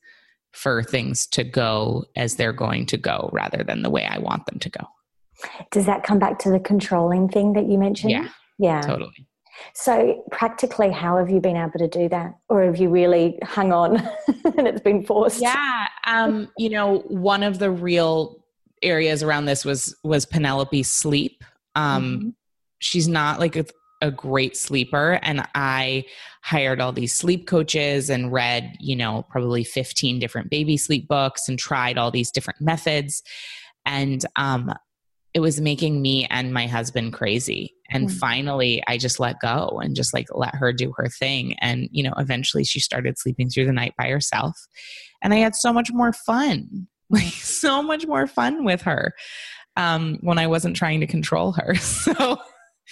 for 0.51 0.83
things 0.83 1.27
to 1.27 1.43
go 1.43 2.05
as 2.15 2.35
they're 2.35 2.53
going 2.53 2.85
to 2.85 2.97
go 2.97 3.29
rather 3.31 3.63
than 3.63 3.83
the 3.83 3.89
way 3.89 4.05
I 4.05 4.19
want 4.19 4.45
them 4.45 4.59
to 4.59 4.69
go. 4.69 4.85
Does 5.71 5.85
that 5.85 6.03
come 6.03 6.19
back 6.19 6.39
to 6.39 6.51
the 6.51 6.59
controlling 6.59 7.29
thing 7.29 7.53
that 7.53 7.67
you 7.67 7.77
mentioned? 7.77 8.11
Yeah. 8.11 8.27
Yeah. 8.59 8.81
Totally. 8.81 9.27
So, 9.73 10.23
practically, 10.31 10.91
how 10.91 11.17
have 11.17 11.29
you 11.29 11.39
been 11.39 11.57
able 11.57 11.77
to 11.77 11.87
do 11.87 12.09
that? 12.09 12.33
Or 12.49 12.63
have 12.63 12.77
you 12.77 12.89
really 12.89 13.37
hung 13.43 13.71
on 13.71 13.97
and 14.57 14.67
it's 14.67 14.81
been 14.81 15.05
forced? 15.05 15.41
Yeah. 15.41 15.87
Um, 16.07 16.49
you 16.57 16.69
know, 16.69 16.99
one 17.07 17.43
of 17.43 17.59
the 17.59 17.69
real 17.71 18.43
areas 18.81 19.23
around 19.23 19.45
this 19.45 19.63
was 19.63 19.95
was 20.03 20.25
Penelope's 20.25 20.89
sleep. 20.89 21.43
Um, 21.75 22.03
mm-hmm. 22.03 22.29
She's 22.79 23.07
not 23.07 23.39
like 23.39 23.55
a 24.01 24.11
great 24.11 24.57
sleeper 24.57 25.19
and 25.21 25.47
I 25.55 26.05
hired 26.43 26.81
all 26.81 26.91
these 26.91 27.13
sleep 27.13 27.47
coaches 27.47 28.09
and 28.09 28.31
read, 28.31 28.75
you 28.79 28.95
know, 28.95 29.25
probably 29.29 29.63
15 29.63 30.19
different 30.19 30.49
baby 30.49 30.75
sleep 30.75 31.07
books 31.07 31.47
and 31.47 31.57
tried 31.57 31.97
all 31.97 32.11
these 32.11 32.31
different 32.31 32.59
methods. 32.59 33.21
And 33.85 34.25
um, 34.35 34.73
it 35.33 35.39
was 35.39 35.61
making 35.61 36.01
me 36.01 36.25
and 36.29 36.53
my 36.53 36.67
husband 36.67 37.13
crazy. 37.13 37.73
And 37.91 38.07
mm-hmm. 38.07 38.17
finally, 38.17 38.83
I 38.87 38.97
just 38.97 39.19
let 39.19 39.39
go 39.39 39.79
and 39.83 39.95
just 39.95 40.13
like 40.13 40.27
let 40.33 40.55
her 40.55 40.73
do 40.73 40.93
her 40.97 41.07
thing. 41.07 41.55
And, 41.61 41.87
you 41.91 42.03
know, 42.03 42.13
eventually 42.17 42.63
she 42.63 42.79
started 42.79 43.17
sleeping 43.17 43.49
through 43.49 43.65
the 43.65 43.73
night 43.73 43.93
by 43.97 44.07
herself. 44.09 44.57
And 45.21 45.33
I 45.33 45.37
had 45.37 45.55
so 45.55 45.71
much 45.71 45.91
more 45.91 46.13
fun, 46.13 46.87
like 47.09 47.33
so 47.33 47.81
much 47.83 48.07
more 48.07 48.27
fun 48.27 48.63
with 48.65 48.81
her 48.83 49.13
um, 49.77 50.17
when 50.21 50.39
I 50.39 50.47
wasn't 50.47 50.75
trying 50.75 51.01
to 51.01 51.07
control 51.07 51.53
her. 51.53 51.75
So, 51.81 52.37